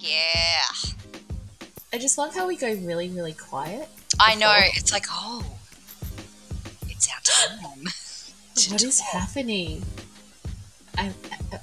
Yeah. 0.00 0.62
I 1.92 1.98
just 1.98 2.16
love 2.16 2.34
how 2.34 2.46
we 2.46 2.56
go 2.56 2.68
really, 2.68 3.10
really 3.10 3.34
quiet. 3.34 3.86
I 4.18 4.34
know. 4.34 4.56
It's 4.74 4.92
like, 4.92 5.04
oh, 5.10 5.44
it's 6.88 7.08
our 7.08 7.20
time. 7.22 7.86
What 8.70 8.82
is 8.82 9.00
happening? 9.00 9.82
Am, 10.98 11.14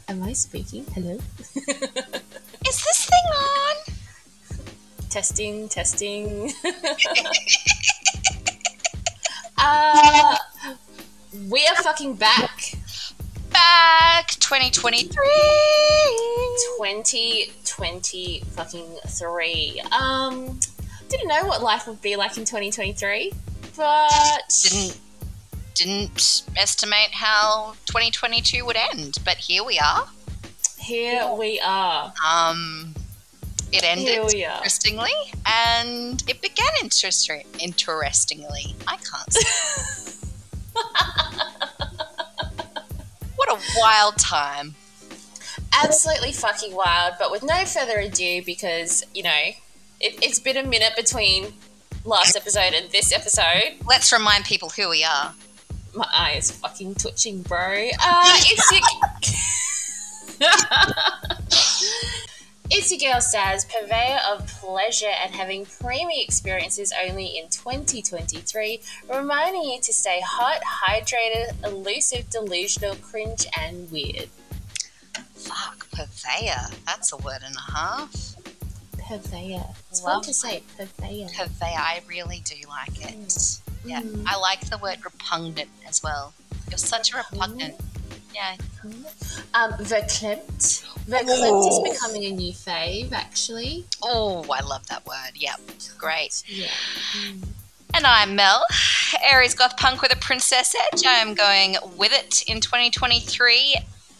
am 0.08 0.24
I 0.24 0.34
speaking? 0.34 0.84
Hello? 0.96 1.12
Is 1.56 2.84
this 2.84 3.06
thing 3.06 3.26
on? 3.36 3.76
testing, 5.10 5.70
testing. 5.70 6.52
uh, 9.58 10.38
we 11.50 11.66
are 11.66 11.76
fucking 11.84 12.16
back. 12.16 12.74
Back 13.52 14.28
2023. 14.40 15.08
2023. 16.78 17.52
2020 17.78 18.42
fucking 18.56 18.88
three. 19.08 19.82
Um, 19.98 20.60
didn't 21.10 21.28
know 21.28 21.46
what 21.46 21.62
life 21.62 21.88
would 21.88 22.02
be 22.02 22.16
like 22.16 22.32
in 22.38 22.44
2023, 22.44 23.32
but 23.76 24.42
Didn't 24.64 25.00
didn't 25.76 26.42
estimate 26.58 27.10
how 27.12 27.76
2022 27.86 28.66
would 28.66 28.76
end, 28.94 29.20
but 29.24 29.38
here 29.38 29.64
we 29.64 29.78
are. 29.78 30.08
here 30.80 31.32
we 31.38 31.60
are. 31.64 32.12
Um, 32.28 32.96
it 33.72 33.84
ended 33.84 34.08
Here 34.08 34.26
we 34.26 34.44
are. 34.44 34.56
interestingly, 34.58 35.12
and 35.46 36.24
it 36.28 36.42
began 36.42 36.66
interest- 36.82 37.30
interestingly. 37.60 38.76
I 38.88 38.98
can't. 38.98 39.34
say. 39.34 40.14
what 43.36 43.50
a 43.52 43.60
wild 43.80 44.18
time! 44.18 44.74
Absolutely 45.84 46.32
fucking 46.32 46.76
wild. 46.76 47.16
But 47.20 47.32
with 47.32 47.44
no 47.44 47.66
further 47.66 48.00
ado, 48.00 48.44
because 48.44 49.04
you 49.14 49.24
know, 49.24 49.52
it, 50.00 50.20
it's 50.24 50.40
been 50.40 50.58
a 50.58 50.64
minute 50.64 50.94
between 50.96 51.54
last 52.06 52.36
episode 52.36 52.74
and 52.74 52.90
this 52.92 53.12
episode. 53.12 53.78
Let's 53.88 54.12
remind 54.12 54.46
people 54.46 54.70
who 54.70 54.90
we 54.90 55.04
are. 55.04 55.34
My 55.94 56.08
eye 56.12 56.34
is 56.38 56.52
fucking 56.52 56.96
twitching, 56.96 57.42
bro. 57.42 57.90
Uh, 58.02 58.40
it's 58.46 58.72
your. 60.40 60.48
It's 62.70 62.92
your 62.92 63.14
girl 63.14 63.22
Saz, 63.22 63.66
purveyor 63.70 64.20
of 64.30 64.46
pleasure 64.46 65.14
and 65.24 65.34
having 65.34 65.66
preemie 65.66 66.22
experiences 66.22 66.92
only 67.02 67.38
in 67.38 67.48
2023, 67.48 68.82
reminding 69.10 69.64
you 69.64 69.80
to 69.80 69.94
stay 69.94 70.20
hot, 70.22 70.60
hydrated, 70.86 71.54
elusive, 71.66 72.30
delusional, 72.30 72.96
cringe, 72.96 73.48
and 73.58 73.90
weird. 73.90 74.28
Fuck, 75.48 75.90
purveyor. 75.92 76.68
That's 76.86 77.12
a 77.14 77.18
word 77.18 77.40
and 77.46 77.56
a 77.56 77.72
half. 77.72 78.36
Purveyor. 79.08 79.64
It's 79.90 80.04
Love 80.04 80.16
fun 80.16 80.24
to 80.24 80.34
say, 80.34 80.64
purveyor. 80.78 81.28
Purveyor. 81.36 81.78
I 81.78 82.02
really 82.08 82.42
do 82.46 82.56
like 82.68 83.02
it. 83.02 83.60
Yeah, 83.86 84.02
Mm. 84.02 84.24
I 84.28 84.36
like 84.38 84.70
the 84.70 84.78
word 84.80 84.98
repugnant 85.06 85.70
as 85.88 86.04
well. 86.04 86.34
You're 86.70 86.78
such 86.78 87.14
a 87.14 87.18
repugnant. 87.18 87.76
Yeah. 88.36 88.56
Um, 89.54 89.72
verklempt. 89.74 90.84
Verklempt 91.08 91.68
is 91.68 91.76
Oh. 91.80 91.84
becoming 91.92 92.26
a 92.26 92.32
new 92.32 92.52
fave, 92.54 93.12
actually. 93.14 93.86
Oh, 94.04 94.46
I 94.52 94.60
love 94.62 94.86
that 94.88 95.06
word. 95.06 95.32
Yep. 95.36 95.60
Great. 95.98 96.44
Yeah. 96.48 96.68
And 97.94 98.06
I'm 98.06 98.36
Mel, 98.36 98.64
Aries 99.24 99.54
Goth 99.56 99.78
Punk 99.78 100.02
with 100.02 100.14
a 100.14 100.18
Princess 100.18 100.76
Edge. 100.92 101.06
I 101.06 101.14
am 101.16 101.34
going 101.34 101.78
with 101.96 102.12
it 102.12 102.44
in 102.44 102.60
2023. 102.60 103.78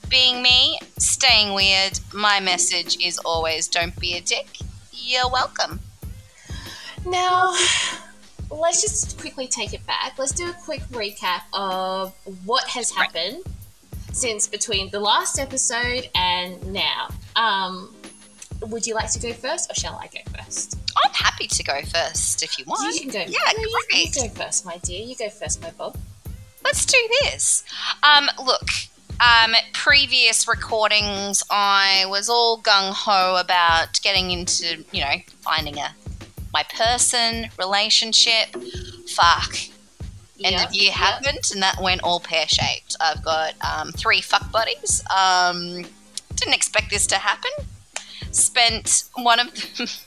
Being 0.10 0.42
me, 0.42 0.80
staying 0.98 1.54
weird. 1.54 2.00
My 2.14 2.40
message 2.40 2.98
is 3.04 3.20
always 3.20 3.68
don't 3.68 3.98
be 4.00 4.16
a 4.16 4.22
dick. 4.22 4.48
You're 4.94 5.30
welcome. 5.30 5.82
Now, 7.06 7.54
let's 8.50 8.82
just 8.82 9.20
quickly 9.20 9.48
take 9.48 9.74
it 9.74 9.86
back. 9.86 10.18
Let's 10.18 10.32
do 10.32 10.50
a 10.50 10.54
quick 10.54 10.82
recap 10.92 11.42
of 11.54 12.14
what 12.46 12.68
has 12.70 12.92
happened 12.92 13.44
since 14.14 14.48
between 14.48 14.90
the 14.92 15.00
last 15.00 15.40
episode 15.40 16.10
and 16.16 16.74
now. 16.74 17.10
Um, 17.36 17.94
would 18.62 18.88
you 18.88 18.96
like 18.96 19.12
to 19.12 19.20
go 19.20 19.34
first, 19.34 19.70
or 19.70 19.76
shall 19.76 19.96
I 19.96 20.08
go 20.08 20.20
first? 20.38 20.80
I'm 21.04 21.12
happy 21.14 21.48
to 21.48 21.64
go 21.64 21.82
first 21.82 22.44
if 22.44 22.58
you 22.58 22.66
want. 22.66 22.96
You 22.96 23.02
can 23.02 23.10
go. 23.10 23.20
Yeah, 23.20 23.54
no, 23.56 23.62
you, 23.62 23.84
you 23.92 24.12
go 24.14 24.30
first, 24.30 24.66
my 24.66 24.78
dear. 24.78 25.04
You 25.04 25.16
go 25.16 25.30
first, 25.30 25.62
my 25.62 25.72
bob. 25.72 25.98
Let's 26.64 26.86
do 26.86 26.98
this. 27.22 27.64
Um, 28.04 28.30
look, 28.44 28.68
um, 29.20 29.54
previous 29.74 30.48
recordings, 30.48 31.44
I 31.50 32.06
was 32.08 32.30
all 32.30 32.62
gung 32.62 32.94
ho 32.94 33.38
about 33.40 34.00
getting 34.02 34.32
into, 34.32 34.84
you 34.92 35.02
know, 35.02 35.16
finding 35.42 35.78
a 35.78 35.94
my 36.54 36.64
person, 36.64 37.50
relationship. 37.60 38.56
Fuck. 39.08 39.56
End 40.44 40.56
Yeah, 40.56 40.66
of 40.66 40.74
year 40.74 40.86
yeah. 40.86 40.92
happened, 40.92 41.52
and 41.52 41.62
that 41.62 41.82
went 41.82 42.02
all 42.04 42.20
pear 42.20 42.48
shaped. 42.48 42.96
I've 43.00 43.24
got 43.24 43.54
um, 43.66 43.92
three 43.92 44.22
fuck 44.22 44.52
buddies. 44.52 45.04
Um, 45.16 45.86
didn't 46.36 46.54
expect 46.54 46.90
this 46.92 47.08
to 47.08 47.16
happen. 47.16 47.52
Spent 48.32 49.06
one 49.16 49.40
of 49.40 49.52
them. 49.78 49.88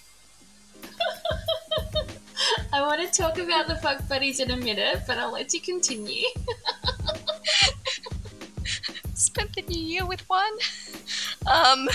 I 2.73 2.81
want 2.83 3.01
to 3.01 3.21
talk 3.21 3.39
about 3.39 3.69
the 3.69 3.77
fuck 3.77 4.07
buddies 4.09 4.41
in 4.41 4.51
a 4.51 4.57
minute, 4.57 5.03
but 5.07 5.19
I'll 5.19 5.33
let 5.33 5.53
you 5.53 5.61
continue. 5.61 6.27
spent 9.21 9.55
the 9.55 9.63
new 9.63 9.81
year 9.81 10.07
with 10.07 10.29
one. 10.29 10.53
Um, 11.47 11.89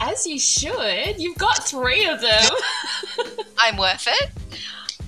As 0.00 0.26
you 0.26 0.38
should. 0.38 1.18
You've 1.18 1.38
got 1.38 1.66
three 1.66 2.04
of 2.06 2.20
them. 2.20 2.50
I'm 3.58 3.76
worth 3.76 4.06
it. 4.08 4.30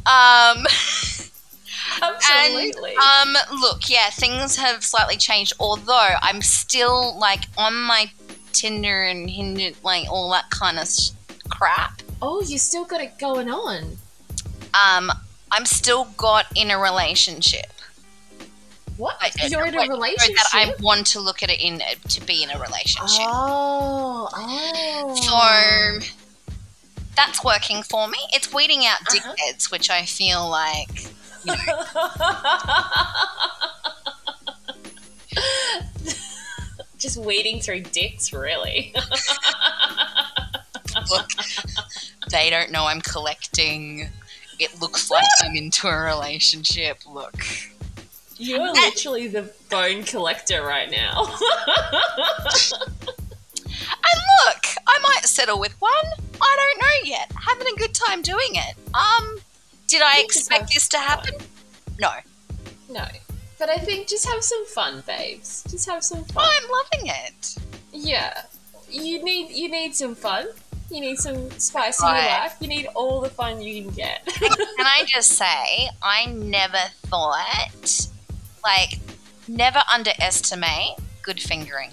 Um. 0.07 0.65
Absolutely. 2.03 2.95
And, 3.01 3.37
um, 3.37 3.59
look, 3.61 3.91
yeah, 3.91 4.11
things 4.11 4.57
have 4.57 4.85
slightly 4.85 5.17
changed. 5.17 5.55
Although 5.59 6.11
I'm 6.23 6.41
still 6.41 7.19
like 7.19 7.41
on 7.57 7.75
my 7.75 8.11
Tinder 8.53 9.03
and 9.05 9.29
Hinge, 9.29 9.75
like 9.83 10.09
all 10.09 10.31
that 10.31 10.49
kind 10.51 10.79
of 10.79 10.87
sh- 10.89 11.11
crap. 11.49 12.01
oh, 12.23 12.43
you 12.43 12.59
still 12.59 12.85
got 12.85 13.01
it 13.01 13.19
going 13.19 13.51
on. 13.51 13.97
Um, 14.75 15.11
I'm 15.51 15.65
still 15.67 16.07
got 16.17 16.47
in 16.55 16.71
a 16.71 16.79
relationship. 16.79 17.73
What? 18.99 19.17
You're 19.51 19.65
in 19.67 19.75
a 19.77 19.89
relationship? 19.89 20.37
That 20.37 20.49
I 20.53 20.75
want 20.83 21.07
to 21.09 21.21
look 21.21 21.43
at 21.43 21.49
it 21.51 21.61
in 21.61 21.81
to 22.09 22.21
be 22.27 22.43
in 22.43 22.51
a 22.51 22.59
relationship. 22.61 23.25
Oh, 23.27 24.29
oh. 24.35 26.01
So 26.03 26.07
that's 27.17 27.43
working 27.45 27.83
for 27.85 28.09
me. 28.09 28.19
It's 28.33 28.53
weeding 28.53 28.85
out 28.85 28.99
Uh-huh. 29.03 29.33
dickheads, 29.35 29.71
which 29.71 29.89
I 29.89 30.05
feel 30.05 30.49
like 30.51 30.89
you 31.45 31.55
know, 31.55 31.85
Just 36.99 37.17
weeding 37.19 37.61
through 37.61 37.83
dicks, 37.83 38.33
really. 38.33 38.93
look, 41.11 41.29
they 42.31 42.51
don't 42.51 42.73
know 42.73 42.87
I'm 42.87 43.01
collecting. 43.01 44.09
It 44.59 44.81
looks 44.81 45.09
like 45.11 45.23
I'm 45.45 45.55
into 45.55 45.87
a 45.87 45.97
relationship. 45.97 46.99
Look. 47.07 47.37
You're 48.39 48.73
literally 48.73 49.29
the 49.29 49.53
bone 49.69 50.05
collector 50.05 50.63
right 50.63 50.91
now. 50.91 51.27
And 54.11 54.21
look, 54.47 54.65
I 54.87 54.99
might 55.01 55.25
settle 55.25 55.59
with 55.59 55.75
one. 55.81 55.93
I 56.41 56.57
don't 56.57 56.83
know 56.83 57.11
yet. 57.11 57.33
Having 57.47 57.69
a 57.75 57.77
good 57.77 57.95
time 57.95 58.23
doing 58.23 58.55
it. 58.55 58.75
Um, 58.95 59.39
did 59.87 60.03
I 60.03 60.21
expect 60.21 60.73
this 60.73 60.89
to 60.91 60.99
happen? 60.99 61.35
No. 61.99 62.11
no. 62.91 63.05
But 63.59 63.71
I 63.71 63.77
think 63.77 64.09
just 64.09 64.27
have 64.29 64.43
some 64.43 64.67
fun, 64.67 65.03
babes. 65.07 65.65
Just 65.69 65.89
have 65.89 66.05
some 66.05 66.25
fun. 66.25 66.49
I'm 66.49 66.71
loving 66.71 67.13
it. 67.27 67.57
Yeah. 67.93 68.43
You 68.91 69.23
need 69.23 69.51
you 69.51 69.69
need 69.71 69.95
some 69.95 70.15
fun. 70.15 70.47
You 70.91 71.01
need 71.01 71.19
some 71.19 71.51
spice 71.59 72.01
in 72.01 72.09
your 72.09 72.17
life. 72.17 72.57
You 72.61 72.69
need 72.69 72.87
all 72.95 73.21
the 73.21 73.29
fun 73.29 73.61
you 73.61 73.83
can 73.83 73.93
get. 73.93 74.25
Can 74.25 74.51
I 74.79 75.05
just 75.07 75.33
say, 75.33 75.91
I 76.03 76.27
never 76.27 76.79
thought, 77.09 78.09
like, 78.69 79.01
never 79.49 79.83
underestimate 79.91 80.97
good 81.23 81.41
fingering. 81.41 81.91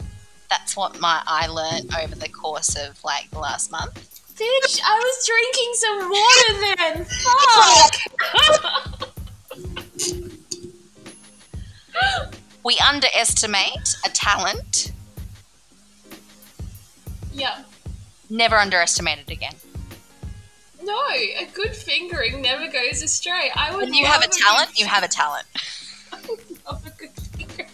That's 0.49 0.75
what 0.75 0.99
my 0.99 1.21
I 1.25 1.47
learned 1.47 1.89
over 2.01 2.15
the 2.15 2.27
course 2.29 2.75
of 2.75 3.01
like 3.03 3.29
the 3.31 3.39
last 3.39 3.71
month. 3.71 3.93
Bitch, 4.35 4.81
I 4.85 4.99
was 5.05 5.25
drinking 5.31 5.73
some 5.73 6.09
water 6.11 6.53
then. 6.75 7.05
Fuck. 7.79 7.93
We 12.63 12.77
underestimate 12.79 13.95
a 14.05 14.09
talent. 14.09 14.91
yeah. 17.33 17.63
Never 18.29 18.55
underestimate 18.57 19.19
it 19.19 19.29
again. 19.31 19.53
No, 20.83 20.99
a 21.11 21.47
good 21.53 21.73
fingering 21.75 22.41
never 22.41 22.67
goes 22.67 23.01
astray. 23.01 23.51
I 23.55 23.71
would 23.71 23.85
When 23.85 23.93
you 23.93 24.05
have 24.05 24.23
a 24.23 24.27
talent, 24.27 24.77
you 24.79 24.85
have 24.87 25.03
a 25.03 25.07
talent. 25.07 25.45
Of 26.67 26.85
a 26.85 26.89
good 26.91 27.11
fingering. 27.11 27.69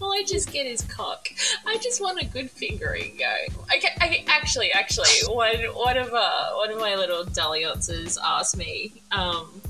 Well, 0.00 0.12
I 0.12 0.20
I 0.20 0.24
just 0.24 0.52
get 0.52 0.66
his 0.66 0.82
cock? 0.82 1.28
I 1.66 1.78
just 1.78 2.02
want 2.02 2.20
a 2.20 2.26
good 2.26 2.50
fingering 2.50 3.18
go. 3.18 3.62
Okay, 3.74 3.88
okay 4.02 4.24
actually, 4.28 4.70
actually, 4.72 5.08
one 5.28 5.56
one 5.74 5.96
of 5.96 6.12
uh, 6.12 6.50
one 6.56 6.70
of 6.70 6.78
my 6.78 6.94
little 6.94 7.24
dalliances 7.24 8.18
asked 8.22 8.56
me 8.56 8.92
um, 9.12 9.62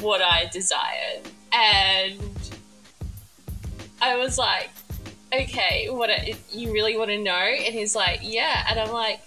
what 0.00 0.22
I 0.22 0.48
desired, 0.50 1.28
and 1.52 2.18
I 4.00 4.16
was 4.16 4.38
like, 4.38 4.70
okay, 5.30 5.88
what 5.90 6.08
a, 6.08 6.34
you 6.50 6.72
really 6.72 6.96
want 6.96 7.10
to 7.10 7.18
know? 7.18 7.32
And 7.32 7.74
he's 7.74 7.94
like, 7.94 8.20
yeah, 8.22 8.64
and 8.70 8.80
I'm 8.80 8.92
like, 8.92 9.20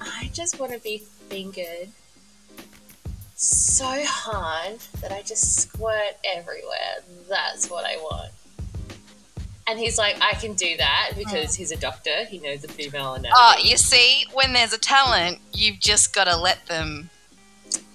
I 0.00 0.30
just 0.32 0.58
want 0.58 0.72
to 0.72 0.80
be 0.80 0.98
fingered 0.98 1.90
so 3.34 3.84
hard 4.06 4.78
that 5.00 5.12
I 5.12 5.22
just 5.22 5.60
squirt 5.60 6.16
everywhere. 6.34 7.02
That's 7.28 7.68
what 7.68 7.84
I 7.84 7.96
want. 7.96 8.32
And 9.66 9.78
he's 9.78 9.96
like, 9.96 10.16
I 10.20 10.34
can 10.34 10.54
do 10.54 10.76
that 10.76 11.12
because 11.16 11.54
mm. 11.54 11.56
he's 11.56 11.72
a 11.72 11.76
doctor. 11.76 12.24
He 12.26 12.38
knows 12.38 12.60
the 12.60 12.68
female 12.68 13.14
anatomy. 13.14 13.32
Oh, 13.34 13.54
you 13.62 13.78
see, 13.78 14.26
when 14.34 14.52
there's 14.52 14.74
a 14.74 14.78
talent, 14.78 15.38
you've 15.52 15.80
just 15.80 16.14
got 16.14 16.24
to 16.24 16.36
let 16.36 16.66
them. 16.66 17.08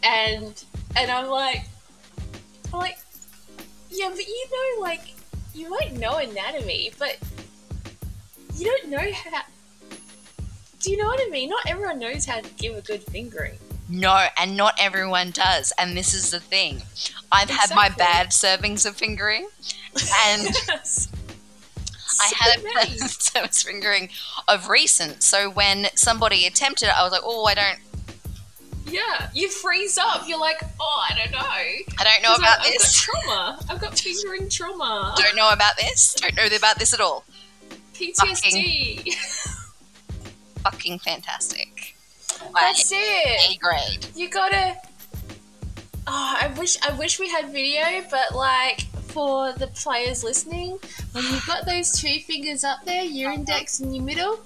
and 0.04 0.64
and 0.96 1.12
I'm 1.12 1.28
like, 1.28 1.66
I'm 2.74 2.80
like, 2.80 2.98
yeah, 3.92 4.10
but 4.10 4.28
you 4.28 4.46
know, 4.52 4.82
like, 4.82 5.14
you 5.54 5.70
might 5.70 5.94
know 5.94 6.18
anatomy, 6.18 6.92
but 6.98 7.18
you 8.56 8.66
don't 8.66 8.90
know 8.90 9.12
how. 9.14 9.42
Do 10.80 10.92
you 10.92 10.98
know 10.98 11.06
what 11.06 11.22
I 11.22 11.30
mean? 11.30 11.50
Not 11.50 11.68
everyone 11.68 12.00
knows 12.00 12.26
how 12.26 12.40
to 12.40 12.50
give 12.54 12.76
a 12.76 12.82
good 12.82 13.04
fingering. 13.04 13.60
No, 13.90 14.28
and 14.38 14.56
not 14.56 14.76
everyone 14.80 15.32
does. 15.32 15.74
And 15.80 15.98
this 15.98 16.14
is 16.14 16.30
the 16.32 16.40
thing. 16.40 16.84
I've 17.32 17.50
had 17.50 17.74
my 17.76 17.90
bad 17.90 18.28
servings 18.30 18.86
of 18.86 18.96
fingering, 18.96 19.48
and 19.94 20.48
I 22.22 22.32
had 22.38 22.58
a 22.58 22.60
So 22.60 22.64
bad 22.64 22.64
many. 22.64 22.98
service 23.08 23.64
fingering 23.64 24.10
of 24.48 24.70
recent. 24.70 25.24
So 25.24 25.50
when 25.50 25.88
somebody 25.96 26.46
attempted 26.46 26.88
it, 26.90 26.98
I 26.98 27.04
was 27.04 27.12
like, 27.12 27.22
oh, 27.24 27.46
I 27.46 27.56
don't, 27.56 27.80
Yeah, 28.92 29.30
you 29.34 29.50
freeze 29.50 29.98
up. 29.98 30.24
You're 30.28 30.40
like, 30.40 30.62
oh, 30.80 31.04
I 31.10 31.16
don't 31.18 31.32
know. 31.32 31.40
I 31.40 31.84
don't 32.04 32.22
know 32.24 32.36
about 32.36 32.60
I've, 32.62 32.66
this. 32.74 33.08
I've 33.08 33.24
got 33.24 33.24
trauma. 33.24 33.60
I've 33.70 33.82
got 33.82 33.98
fingering 34.00 34.50
trauma. 34.50 35.14
Don't 35.18 35.36
know 35.36 35.50
about 35.52 35.78
this. 35.78 36.14
Don't 36.16 36.36
know 36.36 36.46
about 36.56 36.78
this 36.80 36.94
at 36.94 37.00
all. 37.00 37.24
PTSD. 37.94 39.14
Fucking 40.64 41.00
fantastic. 41.00 41.96
That's 42.54 42.92
it. 42.92 42.96
A 42.98 43.54
it. 43.54 43.60
grade. 43.60 44.08
You 44.16 44.30
gotta. 44.30 44.76
Oh, 46.08 46.38
I 46.42 46.48
wish 46.58 46.78
I 46.82 46.92
wish 46.94 47.20
we 47.20 47.30
had 47.30 47.52
video, 47.52 47.84
but 48.10 48.34
like 48.36 48.82
for 49.12 49.54
the 49.54 49.68
players 49.68 50.24
listening, 50.24 50.78
when 51.12 51.24
you've 51.26 51.46
got 51.46 51.66
those 51.66 51.92
two 52.00 52.20
fingers 52.22 52.64
up 52.64 52.84
there, 52.86 53.04
your 53.04 53.32
index 53.32 53.80
and 53.80 53.96
your 53.96 54.04
middle, 54.06 54.40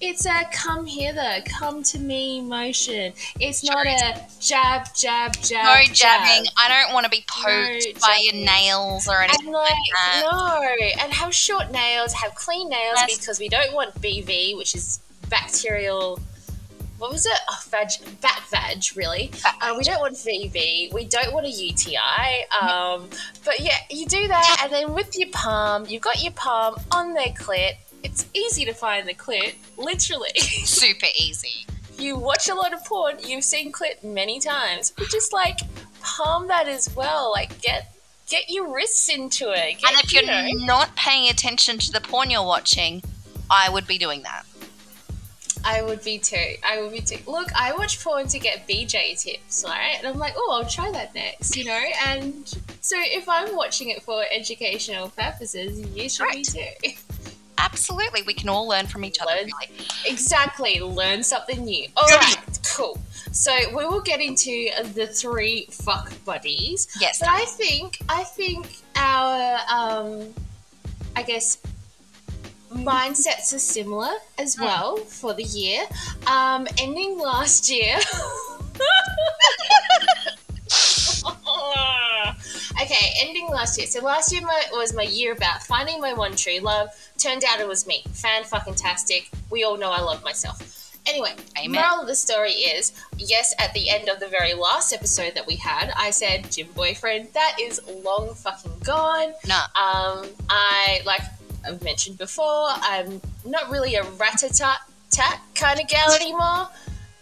it's 0.00 0.24
a 0.26 0.44
come 0.52 0.86
hither, 0.86 1.42
come 1.46 1.82
to 1.84 1.98
me 1.98 2.40
motion. 2.40 3.12
It's 3.40 3.64
not 3.64 3.86
a 3.86 4.20
jab, 4.40 4.94
jab, 4.94 5.34
jab. 5.42 5.64
No 5.64 5.82
jab. 5.86 5.94
jabbing. 5.94 6.46
I 6.56 6.68
don't 6.68 6.94
want 6.94 7.04
to 7.04 7.10
be 7.10 7.24
poked 7.28 7.86
No 7.94 8.00
by 8.00 8.18
your 8.22 8.34
nails 8.34 9.06
or 9.08 9.22
anything. 9.22 9.46
And 9.46 9.52
like, 9.54 9.72
that. 9.92 10.22
no, 10.30 11.02
and 11.02 11.12
have 11.12 11.34
short 11.34 11.70
nails, 11.70 12.12
have 12.14 12.34
clean 12.34 12.68
nails 12.68 12.94
Yes. 12.96 13.18
because 13.18 13.38
we 13.38 13.48
don't 13.48 13.72
want 13.74 13.94
BV, 14.00 14.56
which 14.56 14.74
is 14.74 15.00
bacterial. 15.28 16.18
What 16.98 17.10
was 17.10 17.26
it? 17.26 17.38
Oh, 17.50 17.60
vag, 17.70 17.88
bat 18.20 18.42
vag, 18.50 18.82
really. 18.96 19.30
Uh, 19.60 19.74
we 19.76 19.82
don't 19.84 20.00
want 20.00 20.14
VV. 20.14 20.92
We 20.92 21.04
don't 21.04 21.32
want 21.32 21.46
a 21.46 21.50
UTI. 21.50 22.46
Um, 22.60 23.08
but 23.44 23.60
yeah, 23.60 23.78
you 23.90 24.06
do 24.06 24.28
that, 24.28 24.60
and 24.62 24.72
then 24.72 24.94
with 24.94 25.18
your 25.18 25.28
palm, 25.32 25.84
you've 25.88 26.02
got 26.02 26.22
your 26.22 26.32
palm 26.32 26.76
on 26.92 27.12
their 27.14 27.28
clit. 27.28 27.74
It's 28.02 28.26
easy 28.34 28.64
to 28.66 28.72
find 28.72 29.08
the 29.08 29.14
clit, 29.14 29.54
literally. 29.76 30.30
Super 30.38 31.06
easy. 31.18 31.66
you 31.98 32.16
watch 32.16 32.48
a 32.48 32.54
lot 32.54 32.72
of 32.72 32.84
porn, 32.84 33.16
you've 33.26 33.44
seen 33.44 33.72
clit 33.72 34.02
many 34.04 34.38
times. 34.40 34.92
But 34.96 35.08
just 35.08 35.32
like 35.32 35.58
palm 36.00 36.46
that 36.48 36.68
as 36.68 36.94
well. 36.94 37.32
Like 37.32 37.60
get 37.60 37.94
get 38.28 38.44
your 38.48 38.72
wrists 38.72 39.08
into 39.08 39.50
it. 39.50 39.80
Get, 39.80 39.90
And 39.90 40.04
if 40.04 40.12
you're 40.12 40.22
you 40.22 40.58
know, 40.58 40.64
not 40.66 40.94
paying 40.96 41.28
attention 41.30 41.78
to 41.78 41.92
the 41.92 42.00
porn 42.00 42.30
you're 42.30 42.44
watching, 42.44 43.02
I 43.50 43.68
would 43.70 43.86
be 43.86 43.98
doing 43.98 44.22
that. 44.22 44.44
I 45.64 45.82
would 45.82 46.02
be 46.04 46.18
too. 46.18 46.54
I 46.68 46.80
would 46.82 46.92
be 46.92 47.00
too. 47.00 47.18
Look, 47.26 47.48
I 47.58 47.72
watch 47.72 48.02
porn 48.02 48.26
to 48.28 48.38
get 48.38 48.68
BJ 48.68 49.20
tips, 49.20 49.64
right? 49.66 49.94
And 49.98 50.06
I'm 50.06 50.18
like, 50.18 50.34
oh, 50.36 50.60
I'll 50.60 50.68
try 50.68 50.90
that 50.92 51.14
next, 51.14 51.56
you 51.56 51.64
know. 51.64 51.80
And 52.06 52.46
so 52.80 52.96
if 52.98 53.28
I'm 53.28 53.56
watching 53.56 53.88
it 53.88 54.02
for 54.02 54.24
educational 54.30 55.08
purposes, 55.08 55.80
you 55.96 56.08
should 56.08 56.28
be 56.32 56.42
too. 56.42 56.60
Absolutely. 57.58 58.22
We 58.26 58.34
can 58.34 58.48
all 58.48 58.68
learn 58.68 58.86
from 58.86 59.04
each 59.04 59.18
other, 59.20 59.30
Learn- 59.30 59.44
really. 59.46 59.86
Exactly. 60.06 60.80
Learn 60.80 61.22
something 61.22 61.64
new. 61.64 61.88
All 61.96 62.06
right, 62.08 62.36
cool. 62.76 62.98
So 63.32 63.52
we 63.74 63.86
will 63.86 64.00
get 64.02 64.20
into 64.20 64.68
the 64.92 65.06
three 65.06 65.66
fuck 65.70 66.12
buddies. 66.24 66.88
Yes. 67.00 67.20
But 67.20 67.30
I 67.30 67.44
think 67.46 67.98
I 68.08 68.22
think 68.24 68.80
our 68.96 69.58
um 69.72 70.34
I 71.16 71.22
guess 71.22 71.58
mindsets 72.74 73.54
are 73.54 73.58
similar 73.58 74.12
as 74.38 74.54
Hmm. 74.56 74.64
well 74.64 74.96
for 74.96 75.34
the 75.34 75.44
year. 75.44 75.82
Um 76.26 76.66
ending 76.78 77.18
last 77.18 77.70
year. 77.70 77.98
okay, 82.82 83.12
ending 83.20 83.48
last 83.48 83.78
year. 83.78 83.86
So 83.86 84.00
last 84.04 84.32
year 84.32 84.42
my, 84.42 84.62
was 84.72 84.94
my 84.94 85.02
year 85.02 85.32
about 85.32 85.62
finding 85.62 86.00
my 86.00 86.12
one 86.12 86.34
true 86.36 86.58
love. 86.58 86.88
Turned 87.18 87.44
out 87.48 87.60
it 87.60 87.68
was 87.68 87.86
me. 87.86 88.02
Fan 88.12 88.44
fucking 88.44 88.74
tastic. 88.74 89.30
We 89.50 89.64
all 89.64 89.76
know 89.76 89.90
I 89.90 90.00
love 90.00 90.22
myself. 90.24 90.70
Anyway, 91.06 91.34
Amen. 91.58 91.72
moral 91.82 92.00
of 92.00 92.06
the 92.06 92.14
story 92.16 92.52
is 92.52 92.92
yes, 93.18 93.54
at 93.58 93.74
the 93.74 93.90
end 93.90 94.08
of 94.08 94.20
the 94.20 94.28
very 94.28 94.54
last 94.54 94.90
episode 94.92 95.34
that 95.34 95.46
we 95.46 95.54
had, 95.56 95.92
I 95.98 96.08
said, 96.10 96.50
gym 96.50 96.68
boyfriend, 96.74 97.28
that 97.34 97.56
is 97.60 97.78
long 98.02 98.34
fucking 98.34 98.72
gone. 98.82 99.34
Nah. 99.46 99.64
Um, 99.76 100.26
I, 100.48 101.00
like 101.04 101.20
I've 101.66 101.82
mentioned 101.82 102.18
before, 102.18 102.66
I'm 102.68 103.20
not 103.44 103.70
really 103.70 103.94
a 103.96 104.02
rat-a-tat 104.04 104.78
tat 105.10 105.40
kind 105.54 105.80
of 105.80 105.88
gal 105.88 106.12
anymore, 106.12 106.68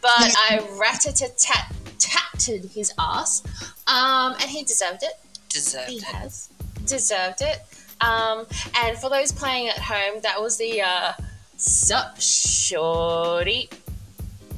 but 0.01 0.11
I 0.17 0.67
rat-a-tat 0.81 1.73
tatted 1.99 2.65
his 2.67 2.93
ass, 2.99 3.43
um, 3.87 4.33
and 4.41 4.51
he 4.51 4.65
deserved 4.65 5.03
it. 5.03 5.13
Deserved 5.49 5.91
He 5.91 5.97
it. 5.99 6.05
has 6.05 6.49
deserved 6.87 7.43
it. 7.43 7.61
Um, 8.01 8.47
and 8.83 8.99
for 8.99 9.09
those 9.11 9.31
playing 9.31 9.69
at 9.69 9.79
home, 9.79 10.21
that 10.23 10.41
was 10.41 10.57
the 10.57 10.83
uh, 10.83 11.13
sup 11.57 12.21
shorty 12.21 13.69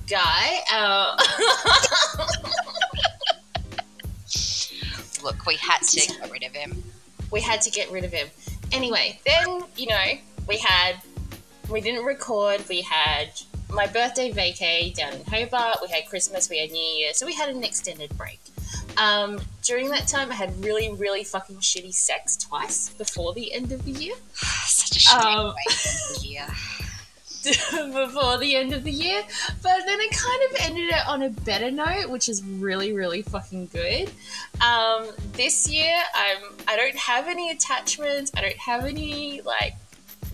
guy. 0.08 0.60
Uh, 0.72 1.16
Look, 5.22 5.46
we 5.46 5.56
had 5.56 5.78
to 5.82 6.06
get 6.06 6.30
rid 6.30 6.42
of 6.42 6.52
him. 6.52 6.82
we 7.30 7.40
had 7.40 7.60
to 7.62 7.70
get 7.70 7.90
rid 7.90 8.04
of 8.04 8.12
him. 8.12 8.28
Anyway, 8.72 9.20
then 9.26 9.62
you 9.76 9.86
know 9.86 10.04
we 10.48 10.58
had 10.58 10.96
we 11.70 11.80
didn't 11.80 12.04
record. 12.04 12.62
We 12.68 12.82
had 12.82 13.28
my 13.70 13.86
birthday 13.86 14.30
vacay 14.30 14.94
down 14.94 15.14
in 15.14 15.24
Hobart. 15.24 15.78
We 15.82 15.88
had 15.88 16.06
Christmas. 16.06 16.48
We 16.48 16.58
had 16.58 16.70
New 16.70 16.78
Year. 16.78 17.12
So 17.14 17.26
we 17.26 17.34
had 17.34 17.48
an 17.48 17.64
extended 17.64 18.16
break. 18.16 18.40
Um, 18.96 19.40
during 19.62 19.88
that 19.90 20.06
time, 20.06 20.30
I 20.30 20.34
had 20.34 20.62
really, 20.64 20.92
really 20.92 21.24
fucking 21.24 21.56
shitty 21.56 21.94
sex 21.94 22.36
twice 22.36 22.90
before 22.90 23.32
the 23.34 23.52
end 23.52 23.72
of 23.72 23.84
the 23.84 23.90
year. 23.92 24.14
Such 24.34 24.96
a 24.96 25.00
shitty 25.00 25.24
Um, 25.24 25.46
way 25.48 25.54
to 25.68 26.20
the 26.20 26.26
year. 26.26 26.46
before 27.92 28.38
the 28.38 28.56
end 28.56 28.72
of 28.72 28.84
the 28.84 28.90
year. 28.90 29.22
But 29.62 29.80
then 29.86 29.98
it 30.00 30.10
kind 30.12 30.42
of 30.50 30.56
ended 30.60 30.88
it 30.90 31.08
on 31.08 31.22
a 31.22 31.30
better 31.30 31.70
note, 31.70 32.08
which 32.08 32.28
is 32.28 32.42
really, 32.42 32.92
really 32.92 33.22
fucking 33.22 33.66
good. 33.66 34.10
Um, 34.60 35.08
this 35.32 35.70
year, 35.70 35.94
I'm 36.14 36.42
I 36.66 36.76
don't 36.76 36.96
have 36.96 37.28
any 37.28 37.50
attachments. 37.50 38.32
I 38.36 38.40
don't 38.40 38.56
have 38.56 38.84
any 38.84 39.40
like 39.42 39.74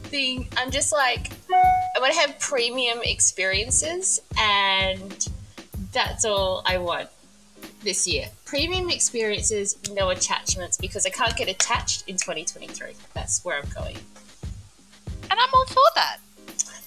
thing. 0.05 0.49
I'm 0.57 0.71
just 0.71 0.93
like 0.93 1.33
I 1.51 2.01
want 2.01 2.15
to 2.15 2.21
have 2.21 2.39
premium 2.39 3.01
experiences, 3.03 4.21
and 4.39 5.29
that's 5.93 6.25
all 6.25 6.63
I 6.65 6.79
want 6.79 7.09
this 7.83 8.07
year. 8.07 8.27
Premium 8.45 8.91
experiences, 8.91 9.77
no 9.93 10.11
attachments, 10.11 10.77
because 10.77 11.07
I 11.07 11.11
can't 11.11 11.37
get 11.37 11.49
attached 11.49 12.05
in 12.09 12.17
2023. 12.17 12.93
That's 13.15 13.45
where 13.45 13.59
I'm 13.59 13.69
going. 13.71 13.97
And 15.31 15.39
I'm 15.39 15.49
all 15.55 15.67
for 15.67 15.77
that. 15.95 16.19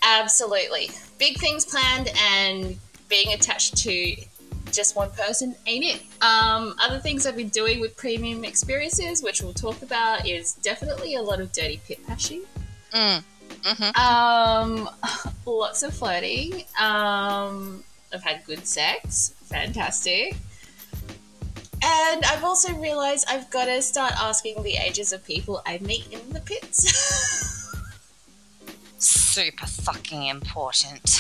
Absolutely. 0.03 0.91
Big 1.17 1.37
things 1.39 1.65
planned 1.65 2.11
and 2.17 2.77
being 3.07 3.33
attached 3.33 3.77
to 3.77 4.15
just 4.71 4.95
one 4.95 5.09
person 5.11 5.55
ain't 5.65 5.85
it. 5.85 6.01
Um, 6.21 6.75
other 6.81 6.99
things 6.99 7.25
I've 7.25 7.37
been 7.37 7.49
doing 7.49 7.79
with 7.79 7.95
premium 7.95 8.43
experiences, 8.43 9.23
which 9.23 9.41
we'll 9.41 9.53
talk 9.53 9.81
about, 9.81 10.27
is 10.27 10.53
definitely 10.55 11.15
a 11.15 11.21
lot 11.21 11.39
of 11.39 11.51
dirty 11.53 11.79
pit 11.87 11.99
pashing. 12.05 12.41
Mm. 12.91 13.23
hmm 13.63 14.01
Um, 14.01 14.89
lots 15.45 15.83
of 15.83 15.93
flirting. 15.93 16.63
Um, 16.79 17.83
I've 18.13 18.23
had 18.23 18.43
good 18.45 18.67
sex. 18.67 19.33
Fantastic. 19.45 20.35
And 21.85 22.23
I've 22.25 22.43
also 22.43 22.73
realized 22.75 23.25
I've 23.29 23.49
got 23.51 23.65
to 23.65 23.81
start 23.81 24.13
asking 24.17 24.63
the 24.63 24.75
ages 24.75 25.11
of 25.11 25.23
people 25.25 25.61
I 25.65 25.79
meet 25.79 26.11
in 26.11 26.29
the 26.31 26.39
pits. 26.39 27.69
Super 29.03 29.65
fucking 29.65 30.27
important. 30.27 31.09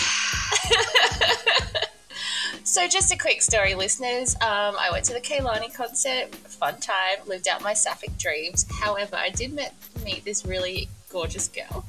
so, 2.63 2.87
just 2.87 3.11
a 3.11 3.17
quick 3.17 3.41
story, 3.41 3.75
listeners. 3.75 4.35
Um, 4.35 4.77
I 4.79 4.87
went 4.89 5.03
to 5.05 5.13
the 5.13 5.19
Kehlani 5.19 5.73
concert, 5.73 6.33
fun 6.33 6.79
time, 6.79 7.17
lived 7.27 7.49
out 7.49 7.61
my 7.61 7.73
sapphic 7.73 8.17
dreams. 8.17 8.65
However, 8.79 9.17
I 9.17 9.31
did 9.31 9.51
met, 9.51 9.73
meet 10.05 10.23
this 10.23 10.45
really 10.45 10.87
gorgeous 11.09 11.49
girl, 11.49 11.85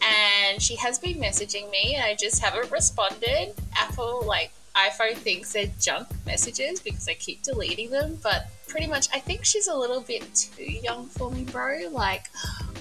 and 0.00 0.62
she 0.62 0.76
has 0.76 0.98
been 0.98 1.18
messaging 1.18 1.70
me, 1.70 1.94
and 1.94 2.04
I 2.04 2.14
just 2.14 2.42
haven't 2.42 2.72
responded. 2.72 3.52
Apple, 3.76 4.22
like, 4.24 4.50
iPhone 4.78 5.16
thinks 5.16 5.52
they're 5.52 5.70
junk 5.80 6.08
messages 6.24 6.80
because 6.80 7.08
I 7.08 7.14
keep 7.14 7.42
deleting 7.42 7.90
them, 7.90 8.18
but 8.22 8.48
pretty 8.68 8.86
much 8.86 9.08
I 9.12 9.18
think 9.18 9.44
she's 9.44 9.66
a 9.66 9.74
little 9.74 10.00
bit 10.00 10.34
too 10.34 10.62
young 10.62 11.06
for 11.06 11.30
me, 11.30 11.44
bro. 11.44 11.88
Like, 11.90 12.30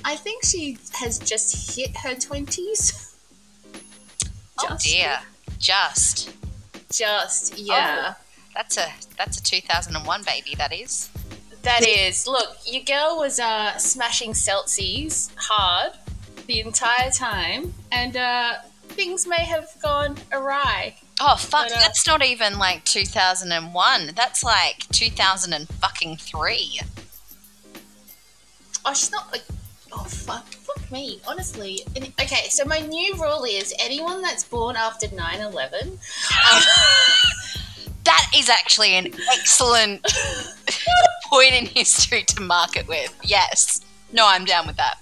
I 0.05 0.15
think 0.15 0.43
she 0.45 0.77
has 0.93 1.17
just 1.19 1.75
hit 1.75 1.95
her 1.97 2.15
20s. 2.15 3.15
oh 4.59 4.77
dear. 4.79 5.19
Just. 5.57 6.35
Just, 6.91 7.57
yeah. 7.57 8.13
Oh, 8.13 8.23
that's 8.53 8.77
a 8.77 8.87
that's 9.17 9.39
a 9.39 9.43
2001 9.43 10.23
baby, 10.23 10.55
that 10.55 10.73
is. 10.73 11.09
That 11.63 11.85
is. 11.85 12.27
Look, 12.27 12.57
your 12.65 12.83
girl 12.83 13.17
was 13.17 13.39
uh, 13.39 13.77
smashing 13.77 14.33
Celsius 14.33 15.31
hard 15.35 15.93
the 16.45 16.61
entire 16.61 17.11
time, 17.11 17.73
and 17.91 18.15
uh, 18.15 18.53
things 18.89 19.27
may 19.27 19.43
have 19.43 19.69
gone 19.81 20.15
awry. 20.31 20.95
Oh 21.19 21.35
fuck! 21.35 21.69
But, 21.69 21.77
uh, 21.77 21.79
that's 21.79 22.05
not 22.05 22.23
even 22.23 22.59
like 22.59 22.83
2001. 22.85 24.11
That's 24.15 24.43
like 24.43 24.87
2003. 24.91 26.79
Oh, 28.85 28.93
she's 28.93 29.11
not 29.11 29.31
like. 29.31 29.43
Oh 29.91 30.03
fuck! 30.03 30.45
Fuck 30.45 30.91
me. 30.91 31.19
Honestly. 31.27 31.81
Okay, 32.21 32.47
so 32.49 32.65
my 32.65 32.79
new 32.79 33.15
rule 33.15 33.45
is 33.45 33.73
anyone 33.79 34.21
that's 34.21 34.43
born 34.43 34.75
after 34.75 35.07
9/11. 35.07 35.83
Um, 35.83 35.97
that 38.03 38.31
is 38.35 38.49
actually 38.49 38.95
an 38.95 39.13
excellent 39.33 40.05
point 41.29 41.53
in 41.53 41.65
history 41.65 42.23
to 42.23 42.41
mark 42.41 42.75
it 42.77 42.87
with. 42.87 43.15
Yes. 43.23 43.81
No, 44.13 44.27
I'm 44.27 44.45
down 44.45 44.67
with 44.67 44.77
that. 44.77 44.99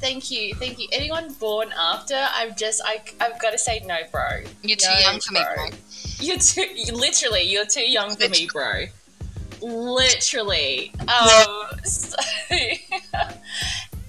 Thank 0.00 0.30
you, 0.30 0.54
thank 0.54 0.78
you. 0.78 0.88
Anyone 0.92 1.32
born 1.34 1.72
after, 1.78 2.26
I'm 2.34 2.54
just, 2.56 2.82
I, 2.84 3.02
I've 3.20 3.40
got 3.40 3.50
to 3.50 3.58
say 3.58 3.82
no, 3.86 3.96
bro. 4.10 4.42
You're 4.62 4.76
too 4.76 4.90
no, 4.92 4.98
young 4.98 5.20
for 5.20 5.32
bro. 5.32 5.40
me, 5.40 5.46
bro. 5.54 5.78
You're 6.20 6.38
too, 6.38 6.66
literally, 6.92 7.42
you're 7.42 7.66
too 7.66 7.88
young 7.88 8.16
for 8.16 8.28
me, 8.28 8.48
bro. 8.52 8.84
Literally. 9.60 10.92
Um, 11.00 11.78
so, 11.84 12.16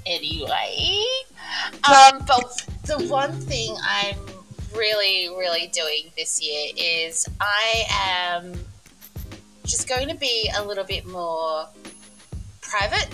anyway, 0.05 1.03
um, 1.87 2.23
but 2.27 2.65
the 2.85 3.05
one 3.07 3.33
thing 3.41 3.75
I'm 3.83 4.17
really, 4.75 5.29
really 5.29 5.67
doing 5.67 6.11
this 6.17 6.41
year 6.41 6.71
is 6.75 7.27
I 7.39 7.85
am 7.89 8.53
just 9.63 9.87
going 9.87 10.07
to 10.09 10.15
be 10.15 10.51
a 10.57 10.63
little 10.63 10.83
bit 10.83 11.05
more 11.05 11.67
private 12.61 13.07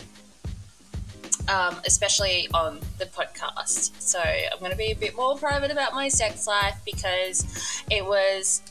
um, 1.50 1.76
especially 1.86 2.48
on 2.54 2.80
the 3.00 3.06
podcast. 3.06 4.00
So 4.00 4.20
I'm 4.20 4.60
going 4.60 4.72
to 4.72 4.78
be 4.78 4.92
a 4.92 4.96
bit 4.96 5.16
more 5.16 5.36
private 5.36 5.72
about 5.72 5.94
my 5.94 6.08
sex 6.08 6.48
life 6.48 6.80
because 6.86 7.84
it 7.90 8.06
was 8.06 8.62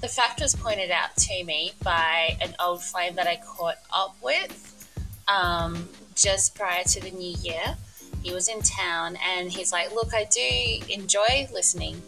the 0.00 0.08
fact 0.08 0.40
was 0.40 0.54
pointed 0.54 0.90
out 0.90 1.16
to 1.16 1.44
me 1.44 1.72
by 1.82 2.36
an 2.40 2.54
old 2.58 2.82
flame 2.82 3.14
that 3.14 3.26
I 3.26 3.36
caught 3.36 3.76
up 3.94 4.16
with 4.22 4.88
um, 5.28 5.88
just 6.14 6.54
prior 6.54 6.82
to 6.84 7.00
the 7.00 7.10
new 7.10 7.36
year. 7.42 7.76
He 8.22 8.32
was 8.32 8.48
in 8.48 8.60
town 8.60 9.16
and 9.36 9.50
he's 9.50 9.72
like, 9.72 9.94
Look, 9.94 10.12
I 10.12 10.24
do 10.24 10.92
enjoy 10.92 11.48
listening 11.52 12.02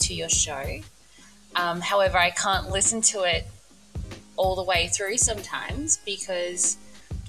to 0.00 0.14
your 0.14 0.28
show. 0.28 0.80
Um, 1.56 1.80
however, 1.80 2.18
I 2.18 2.30
can't 2.30 2.70
listen 2.70 3.00
to 3.02 3.22
it 3.22 3.46
all 4.36 4.54
the 4.54 4.62
way 4.62 4.88
through 4.88 5.16
sometimes 5.16 5.98
because 6.04 6.76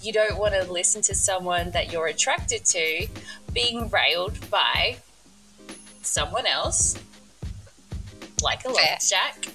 you 0.01 0.13
don't 0.13 0.37
want 0.37 0.53
to 0.53 0.71
listen 0.71 1.01
to 1.03 1.15
someone 1.15 1.71
that 1.71 1.91
you're 1.91 2.07
attracted 2.07 2.65
to 2.65 3.07
being 3.53 3.89
railed 3.89 4.49
by 4.49 4.97
someone 6.01 6.45
else, 6.45 6.97
like 8.41 8.63
a 8.65 8.69
lumberjack. 8.69 9.45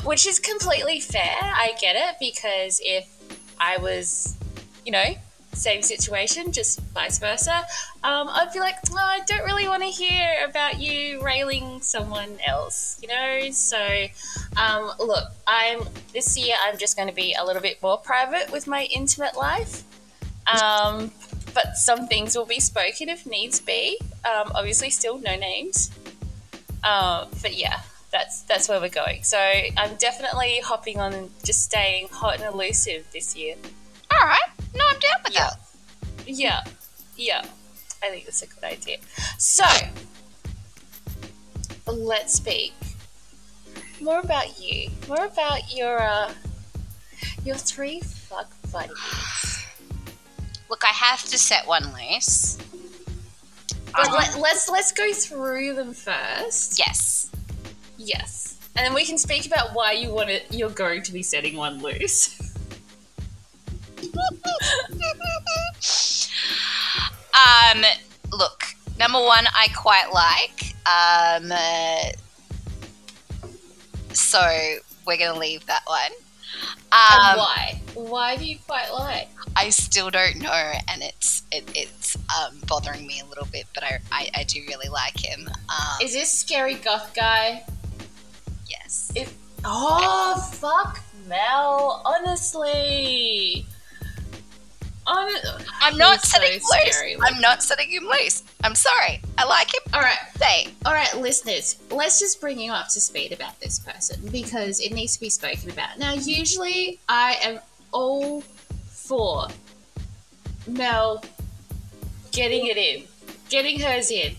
Which 0.04 0.26
is 0.26 0.38
completely 0.38 1.00
fair. 1.00 1.36
I 1.40 1.74
get 1.80 1.96
it 1.96 2.16
because 2.20 2.80
if 2.82 3.08
I 3.58 3.78
was, 3.78 4.36
you 4.86 4.92
know, 4.92 5.14
same 5.52 5.82
situation, 5.82 6.52
just 6.52 6.80
vice 6.94 7.18
versa, 7.18 7.64
um, 8.02 8.28
I'd 8.28 8.52
be 8.52 8.60
like, 8.60 8.76
oh, 8.90 8.96
I 8.96 9.20
don't 9.26 9.44
really 9.44 9.68
want 9.68 9.82
to 9.82 9.88
hear 9.88 10.46
about 10.48 10.80
you 10.80 11.22
railing 11.22 11.80
someone 11.82 12.38
else, 12.46 12.98
you 13.02 13.08
know? 13.08 13.50
So, 13.50 14.06
um, 14.56 14.92
look, 14.98 15.28
I'm 15.46 15.82
this 16.12 16.38
year. 16.38 16.56
I'm 16.64 16.78
just 16.78 16.96
going 16.96 17.08
to 17.08 17.14
be 17.14 17.34
a 17.38 17.44
little 17.44 17.62
bit 17.62 17.82
more 17.82 17.98
private 17.98 18.50
with 18.52 18.66
my 18.66 18.84
intimate 18.84 19.36
life, 19.36 19.84
um, 20.46 21.10
but 21.52 21.76
some 21.76 22.06
things 22.06 22.36
will 22.36 22.46
be 22.46 22.60
spoken 22.60 23.08
if 23.08 23.26
needs 23.26 23.60
be. 23.60 23.98
Um, 24.24 24.52
obviously, 24.54 24.90
still 24.90 25.18
no 25.18 25.36
names, 25.36 25.90
um, 26.84 27.28
but 27.42 27.56
yeah, 27.56 27.80
that's 28.10 28.42
that's 28.42 28.68
where 28.68 28.80
we're 28.80 28.88
going. 28.88 29.22
So 29.22 29.38
I'm 29.38 29.94
definitely 29.96 30.60
hopping 30.60 30.98
on, 30.98 31.30
just 31.44 31.62
staying 31.62 32.08
hot 32.10 32.40
and 32.40 32.54
elusive 32.54 33.06
this 33.12 33.36
year. 33.36 33.56
All 34.20 34.26
right. 34.26 34.38
No, 34.74 34.84
I'm 34.88 34.98
down 34.98 35.22
with 35.24 35.34
yeah. 35.34 35.50
that. 35.50 36.28
Yeah. 36.28 36.64
Yeah. 37.16 37.44
I 38.02 38.08
think 38.10 38.24
that's 38.24 38.42
a 38.42 38.46
good 38.46 38.64
idea. 38.64 38.98
So, 39.38 39.64
let's 41.86 42.34
speak 42.34 42.72
more 44.00 44.20
about 44.20 44.60
you. 44.60 44.90
More 45.08 45.24
about 45.24 45.74
your 45.74 46.00
uh, 46.00 46.32
your 47.44 47.56
three 47.56 48.00
fuck 48.00 48.50
buddies. 48.72 48.96
Look, 50.70 50.84
I 50.84 50.92
have 50.92 51.22
to 51.24 51.38
set 51.38 51.66
one 51.66 51.92
loose. 51.92 52.58
But 53.92 54.08
um, 54.08 54.14
let, 54.14 54.38
let's 54.38 54.68
let's 54.68 54.92
go 54.92 55.12
through 55.12 55.74
them 55.74 55.92
first. 55.92 56.78
Yes. 56.78 57.30
Yes. 57.98 58.58
And 58.76 58.86
then 58.86 58.94
we 58.94 59.04
can 59.04 59.18
speak 59.18 59.46
about 59.46 59.74
why 59.74 59.92
you 59.92 60.12
want 60.12 60.30
it 60.30 60.46
you're 60.50 60.70
going 60.70 61.02
to 61.02 61.12
be 61.12 61.22
setting 61.22 61.56
one 61.56 61.80
loose. 61.80 62.36
um, 67.34 67.84
look, 68.32 68.64
number 68.98 69.20
one, 69.20 69.46
I 69.54 69.68
quite 69.76 70.12
like. 70.12 70.74
Um, 70.86 71.52
uh, 71.52 72.12
so 74.12 74.40
we're 75.06 75.18
gonna 75.18 75.38
leave 75.38 75.64
that 75.66 75.82
one. 75.86 76.12
Um, 76.92 77.38
why? 77.38 77.80
Why 77.94 78.36
do 78.36 78.44
you 78.44 78.58
quite 78.66 78.90
like? 78.90 79.28
I 79.56 79.70
still 79.70 80.10
don't 80.10 80.38
know, 80.38 80.72
and 80.88 81.02
it's 81.02 81.44
it, 81.52 81.70
it's 81.74 82.16
um, 82.16 82.60
bothering 82.66 83.06
me 83.06 83.20
a 83.20 83.26
little 83.26 83.46
bit, 83.46 83.66
but 83.74 83.84
I, 83.84 83.98
I, 84.10 84.28
I 84.34 84.44
do 84.44 84.60
really 84.66 84.88
like 84.88 85.24
him. 85.24 85.48
Um, 85.48 86.02
Is 86.02 86.12
this 86.12 86.32
scary 86.32 86.74
goth 86.74 87.14
guy? 87.14 87.64
Yes. 88.68 89.12
If 89.14 89.36
oh 89.64 90.50
fuck 90.54 91.00
Mel, 91.28 92.02
honestly. 92.04 93.39
I'm 95.80 95.96
not 95.96 96.22
setting 96.22 96.52
him 96.52 96.60
loose. 96.60 97.02
I'm 97.22 97.40
not 97.40 97.62
setting 97.62 97.90
him 97.90 98.04
loose. 98.04 98.42
I'm 98.62 98.74
sorry. 98.74 99.20
I 99.38 99.44
like 99.44 99.74
him. 99.74 99.82
All 99.94 100.00
right. 100.00 100.18
Say. 100.36 100.68
All 100.84 100.92
right, 100.92 101.14
listeners, 101.18 101.78
let's 101.90 102.18
just 102.18 102.40
bring 102.40 102.58
you 102.58 102.72
up 102.72 102.88
to 102.88 103.00
speed 103.00 103.32
about 103.32 103.60
this 103.60 103.78
person 103.78 104.20
because 104.30 104.80
it 104.80 104.92
needs 104.92 105.14
to 105.14 105.20
be 105.20 105.30
spoken 105.30 105.70
about. 105.70 105.98
Now, 105.98 106.14
usually 106.14 107.00
I 107.08 107.36
am 107.42 107.60
all 107.92 108.42
for 108.88 109.48
Mel 110.66 111.22
getting 112.32 112.66
it 112.66 112.76
in, 112.76 113.04
getting 113.48 113.80
hers 113.80 114.10
in. 114.10 114.34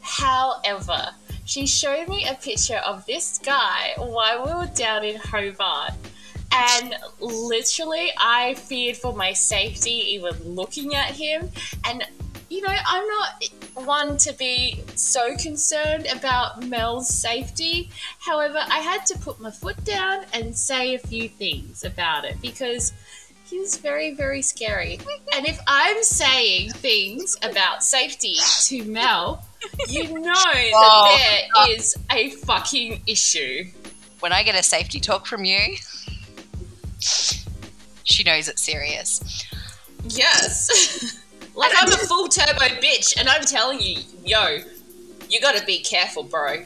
However, 0.00 1.10
she 1.44 1.66
showed 1.66 2.08
me 2.08 2.26
a 2.28 2.34
picture 2.34 2.78
of 2.78 3.06
this 3.06 3.38
guy 3.38 3.92
while 3.96 4.44
we 4.44 4.52
were 4.52 4.72
down 4.74 5.04
in 5.04 5.16
Hobart 5.16 5.92
and 6.56 6.94
literally 7.20 8.10
I 8.18 8.54
feared 8.54 8.96
for 8.96 9.14
my 9.14 9.32
safety 9.32 10.14
even 10.14 10.34
looking 10.54 10.94
at 10.94 11.10
him. 11.10 11.50
And 11.84 12.04
you 12.48 12.62
know 12.62 12.74
I'm 12.86 13.06
not 13.08 13.86
one 13.86 14.16
to 14.18 14.32
be 14.32 14.82
so 14.94 15.36
concerned 15.36 16.06
about 16.06 16.64
Mel's 16.64 17.08
safety. 17.08 17.90
However 18.18 18.58
I 18.58 18.78
had 18.78 19.04
to 19.06 19.18
put 19.18 19.40
my 19.40 19.50
foot 19.50 19.82
down 19.84 20.24
and 20.32 20.56
say 20.56 20.94
a 20.94 20.98
few 20.98 21.28
things 21.28 21.84
about 21.84 22.24
it 22.24 22.40
because 22.40 22.92
he 23.44 23.58
was 23.58 23.76
very 23.76 24.14
very 24.14 24.42
scary. 24.42 24.98
And 25.34 25.46
if 25.46 25.60
I'm 25.66 26.02
saying 26.02 26.70
things 26.70 27.36
about 27.42 27.82
safety 27.82 28.36
to 28.66 28.84
Mel 28.84 29.44
you 29.88 30.18
know 30.18 30.32
that 30.32 30.70
oh, 30.74 31.18
there 31.18 31.76
is 31.76 31.96
a 32.10 32.30
fucking 32.30 33.02
issue. 33.06 33.64
When 34.20 34.32
I 34.32 34.42
get 34.42 34.54
a 34.54 34.62
safety 34.62 35.00
talk 35.00 35.26
from 35.26 35.44
you, 35.44 35.76
she 38.04 38.22
knows 38.22 38.48
it's 38.48 38.62
serious. 38.62 39.44
Yes. 40.08 41.22
like 41.54 41.72
I'm 41.76 41.88
a 41.88 41.96
full 41.96 42.28
turbo 42.28 42.66
bitch, 42.80 43.18
and 43.18 43.28
I'm 43.28 43.42
telling 43.42 43.80
you, 43.80 44.00
yo, 44.24 44.58
you 45.28 45.40
gotta 45.40 45.64
be 45.64 45.80
careful, 45.80 46.22
bro. 46.22 46.64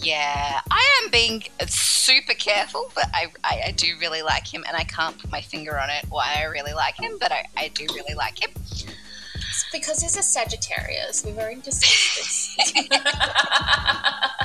Yeah, 0.00 0.60
I 0.70 1.00
am 1.02 1.10
being 1.10 1.42
super 1.66 2.34
careful, 2.34 2.90
but 2.94 3.06
I, 3.12 3.32
I, 3.42 3.62
I, 3.66 3.70
do 3.72 3.94
really 4.00 4.22
like 4.22 4.46
him, 4.52 4.64
and 4.68 4.76
I 4.76 4.84
can't 4.84 5.18
put 5.18 5.30
my 5.30 5.40
finger 5.40 5.78
on 5.78 5.90
it 5.90 6.04
why 6.08 6.36
I 6.38 6.44
really 6.44 6.72
like 6.72 6.96
him, 6.96 7.18
but 7.20 7.32
I, 7.32 7.44
I 7.56 7.68
do 7.68 7.84
really 7.94 8.14
like 8.14 8.40
him. 8.40 8.50
It's 8.54 9.66
because 9.72 10.00
he's 10.00 10.16
a 10.16 10.22
Sagittarius. 10.22 11.24
We've 11.24 11.36
already 11.36 11.60
discussed 11.62 12.56
this. 12.56 12.88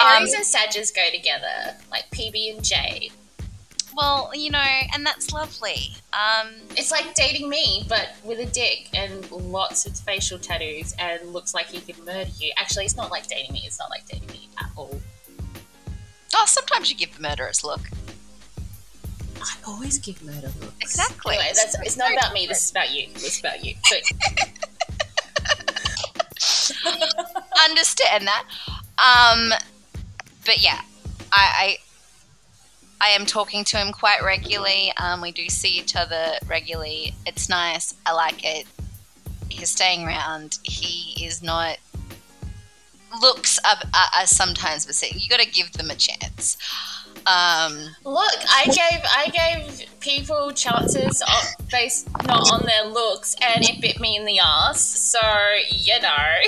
Aries 0.00 0.32
um, 0.32 0.36
and 0.36 0.46
Sagittarius 0.46 0.90
go 0.90 1.08
together, 1.14 1.76
like 1.90 2.04
PB 2.10 2.54
and 2.54 2.64
J. 2.64 3.10
Well, 3.96 4.30
you 4.34 4.50
know, 4.50 4.64
and 4.94 5.04
that's 5.04 5.32
lovely. 5.32 5.92
Um, 6.12 6.48
it's 6.76 6.90
like 6.90 7.14
dating 7.14 7.48
me, 7.48 7.84
but 7.88 8.10
with 8.24 8.38
a 8.38 8.46
dick 8.46 8.88
and 8.94 9.28
lots 9.30 9.84
of 9.84 9.98
facial 9.98 10.38
tattoos 10.38 10.94
and 10.98 11.32
looks 11.32 11.54
like 11.54 11.66
he 11.66 11.80
could 11.80 12.04
murder 12.04 12.30
you. 12.38 12.52
Actually, 12.56 12.84
it's 12.84 12.96
not 12.96 13.10
like 13.10 13.26
dating 13.26 13.52
me. 13.52 13.62
It's 13.66 13.78
not 13.78 13.90
like 13.90 14.06
dating 14.06 14.28
me 14.28 14.48
at 14.58 14.70
all. 14.76 15.00
Oh, 16.36 16.44
sometimes 16.46 16.90
you 16.90 16.96
give 16.96 17.14
the 17.16 17.22
murderous 17.22 17.64
look. 17.64 17.80
I 19.42 19.54
always 19.66 19.98
give 19.98 20.22
murder 20.22 20.50
looks. 20.60 20.74
Exactly. 20.80 21.34
Anyway, 21.34 21.50
that's, 21.54 21.78
it's 21.80 21.96
not 21.96 22.12
about 22.12 22.32
me. 22.32 22.46
This 22.46 22.62
is 22.64 22.70
about 22.70 22.94
you. 22.94 23.08
This 23.14 23.24
is 23.24 23.40
about 23.40 23.64
you. 23.64 23.74
Understand 27.64 28.28
that. 28.28 28.44
Um, 28.98 29.52
but 30.50 30.64
yeah, 30.64 30.80
I, 31.32 31.76
I 33.00 33.06
I 33.06 33.08
am 33.10 33.24
talking 33.24 33.62
to 33.66 33.76
him 33.76 33.92
quite 33.92 34.20
regularly. 34.24 34.92
Um, 35.00 35.20
we 35.20 35.30
do 35.30 35.48
see 35.48 35.78
each 35.78 35.94
other 35.94 36.32
regularly. 36.48 37.14
It's 37.24 37.48
nice. 37.48 37.94
I 38.04 38.12
like 38.12 38.44
it. 38.44 38.66
He's 39.48 39.70
staying 39.70 40.04
around. 40.04 40.58
He 40.64 41.24
is 41.24 41.40
not. 41.40 41.78
Looks 43.20 43.60
are, 43.60 43.76
are, 43.94 44.26
sometimes 44.26 44.86
but 44.86 45.14
You 45.14 45.28
got 45.28 45.38
to 45.38 45.48
give 45.48 45.70
them 45.72 45.90
a 45.90 45.94
chance. 45.94 46.58
Um, 47.26 47.78
Look, 48.04 48.40
I 48.48 48.64
gave 48.66 49.02
I 49.04 49.28
gave 49.32 49.86
people 50.00 50.50
chances 50.50 51.22
based 51.70 52.08
not 52.26 52.50
on 52.52 52.66
their 52.66 52.90
looks, 52.90 53.36
and 53.40 53.64
it 53.64 53.80
bit 53.80 54.00
me 54.00 54.16
in 54.16 54.24
the 54.24 54.40
ass. 54.40 54.80
So 54.80 55.20
you 55.70 56.00
know. 56.00 56.40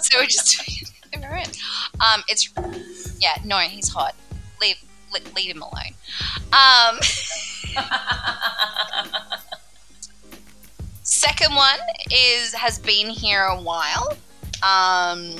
so 0.00 0.18
we're 0.18 0.24
just 0.24 0.95
um, 2.00 2.22
it's 2.28 2.52
yeah, 3.20 3.36
no, 3.44 3.58
he's 3.58 3.88
hot 3.88 4.14
leave 4.60 4.76
leave 5.34 5.54
him 5.54 5.62
alone. 5.62 5.94
Um, 6.52 6.98
second 11.02 11.54
one 11.54 11.78
is 12.10 12.52
has 12.54 12.78
been 12.78 13.08
here 13.08 13.42
a 13.42 13.60
while. 13.60 14.16
Um, 14.62 15.36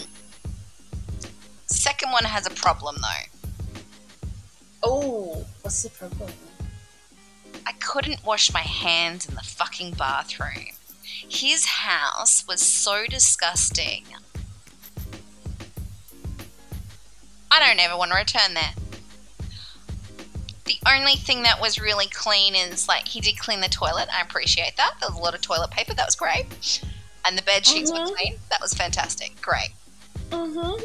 second 1.67 2.13
one 2.13 2.25
has 2.25 2.47
a 2.47 2.51
problem 2.51 2.97
though. 3.01 3.89
Oh, 4.83 5.47
what's 5.63 5.83
the 5.83 5.91
problem? 5.91 6.31
I 7.67 7.73
couldn't 7.73 8.25
wash 8.25 8.53
my 8.53 8.61
hands 8.61 9.29
in 9.29 9.35
the 9.35 9.43
fucking 9.43 9.95
bathroom. 9.95 10.69
His 11.29 11.67
house 11.67 12.47
was 12.47 12.61
so 12.61 13.07
disgusting. 13.09 14.05
I 17.57 17.69
don't 17.69 17.81
ever 17.81 17.97
want 17.97 18.11
to 18.13 18.17
return 18.19 18.55
there. 18.55 18.73
The 20.67 20.79
only 20.87 21.15
thing 21.15 21.43
that 21.45 21.61
was 21.61 21.81
really 21.81 22.07
clean 22.09 22.55
is 22.55 22.89
like 22.89 23.07
he 23.09 23.21
did 23.21 23.39
clean 23.39 23.61
the 23.61 23.69
toilet. 23.69 24.09
I 24.13 24.21
appreciate 24.21 24.77
that. 24.77 24.95
There 25.01 25.09
was 25.09 25.19
a 25.19 25.23
lot 25.23 25.35
of 25.35 25.41
toilet 25.41 25.71
paper. 25.71 25.95
That 25.95 26.07
was 26.07 26.17
great. 26.17 26.83
And 27.25 27.39
the 27.39 27.43
bed 27.43 27.65
sheets 27.65 27.91
mm-hmm. 27.91 28.11
were 28.11 28.17
clean. 28.17 28.37
That 28.51 28.61
was 28.61 28.75
fantastic. 28.75 29.41
Great. 29.41 29.71
Mm-hmm. 30.31 30.85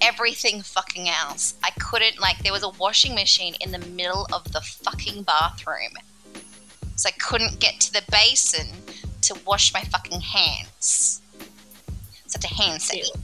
Everything 0.00 0.62
fucking 0.62 1.08
else. 1.08 1.54
I 1.62 1.70
couldn't 1.78 2.20
like 2.20 2.38
there 2.42 2.52
was 2.52 2.64
a 2.64 2.70
washing 2.70 3.14
machine 3.14 3.54
in 3.60 3.70
the 3.70 3.78
middle 3.78 4.26
of 4.32 4.50
the 4.52 4.60
fucking 4.60 5.22
bathroom. 5.22 5.92
So 6.96 7.08
I 7.08 7.12
couldn't 7.12 7.60
get 7.60 7.80
to 7.80 7.92
the 7.92 8.02
basin 8.10 8.66
to 9.22 9.38
wash 9.46 9.72
my 9.72 9.82
fucking 9.82 10.20
hands. 10.20 11.22
Such 12.26 12.44
a 12.44 12.48
hand 12.48 12.80
sanitizer. 12.80 13.20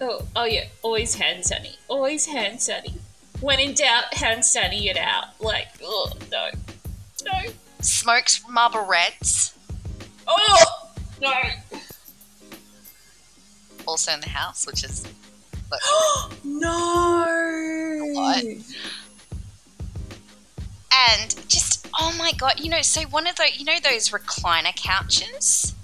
Oh, 0.00 0.26
oh 0.34 0.44
yeah, 0.44 0.64
always 0.82 1.14
hand 1.14 1.44
sunny. 1.44 1.76
Always 1.88 2.26
hand 2.26 2.60
sunny. 2.60 2.94
When 3.40 3.60
in 3.60 3.74
doubt, 3.74 4.14
hand 4.14 4.44
sunny 4.44 4.88
it 4.88 4.96
out. 4.96 5.40
Like, 5.40 5.68
oh, 5.82 6.12
no. 6.30 6.50
No. 7.24 7.50
Smokes 7.80 8.42
Marlboro 8.48 8.86
Reds. 8.86 9.54
Oh! 10.26 10.88
No. 11.20 11.32
Also 13.86 14.12
in 14.12 14.20
the 14.20 14.28
house, 14.28 14.66
which 14.66 14.84
is. 14.84 15.06
no! 16.44 17.24
And 21.08 21.48
just, 21.48 21.86
oh 21.98 22.14
my 22.18 22.32
god, 22.32 22.60
you 22.60 22.70
know, 22.70 22.82
so 22.82 23.02
one 23.02 23.26
of 23.26 23.36
those, 23.36 23.58
you 23.58 23.64
know, 23.64 23.78
those 23.82 24.10
recliner 24.10 24.74
couches? 24.74 25.74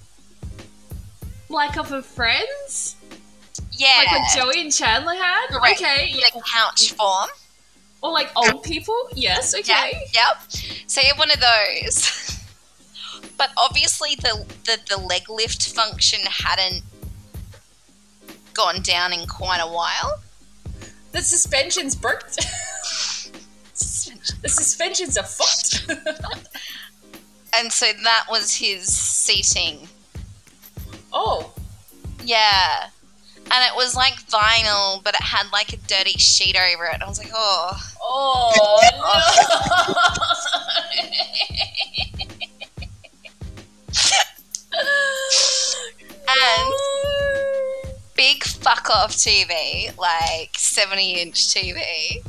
Like 1.48 1.76
off 1.76 1.90
of 1.92 2.06
Friends? 2.06 2.96
Yeah. 3.82 3.98
Like 3.98 4.12
what 4.12 4.22
Joey 4.36 4.60
and 4.60 4.72
Chandler 4.72 5.14
had? 5.14 5.48
Correct. 5.48 5.82
Okay. 5.82 6.12
Yeah. 6.14 6.26
Like 6.34 6.44
couch 6.44 6.92
form. 6.92 7.28
Or 8.00 8.12
like 8.12 8.30
old 8.36 8.62
people? 8.62 9.08
Yes, 9.14 9.54
okay. 9.54 9.90
Yep. 9.92 10.08
yep. 10.14 10.36
So 10.86 11.00
you 11.00 11.08
have 11.08 11.18
one 11.18 11.30
of 11.30 11.40
those. 11.40 12.38
but 13.38 13.50
obviously 13.56 14.14
the, 14.16 14.44
the 14.64 14.78
the 14.88 14.96
leg 15.00 15.28
lift 15.28 15.74
function 15.74 16.20
hadn't 16.24 16.82
gone 18.54 18.82
down 18.82 19.12
in 19.12 19.26
quite 19.26 19.60
a 19.60 19.68
while. 19.68 20.22
The 21.10 21.20
suspension's 21.20 21.96
broke. 21.96 22.28
the 22.36 22.48
suspensions 24.48 25.16
a 25.16 25.22
fucked. 25.22 25.86
and 27.56 27.72
so 27.72 27.86
that 28.04 28.26
was 28.30 28.56
his 28.56 28.86
seating. 28.86 29.88
Oh. 31.12 31.52
Yeah 32.24 32.90
and 33.52 33.64
it 33.64 33.76
was 33.76 33.94
like 33.94 34.14
vinyl, 34.26 35.04
but 35.04 35.14
it 35.14 35.22
had 35.22 35.52
like 35.52 35.74
a 35.74 35.76
dirty 35.76 36.18
sheet 36.18 36.56
over 36.56 36.86
it. 36.86 37.02
I 37.02 37.06
was 37.06 37.18
like, 37.18 37.30
oh, 37.34 37.78
oh 38.02 38.80
no. 38.96 39.12
and 46.28 46.72
big 48.14 48.42
fuck 48.42 48.88
off 48.88 49.12
TV, 49.12 49.96
like 49.98 50.56
seventy 50.56 51.20
inch 51.20 51.48
TV. 51.48 52.24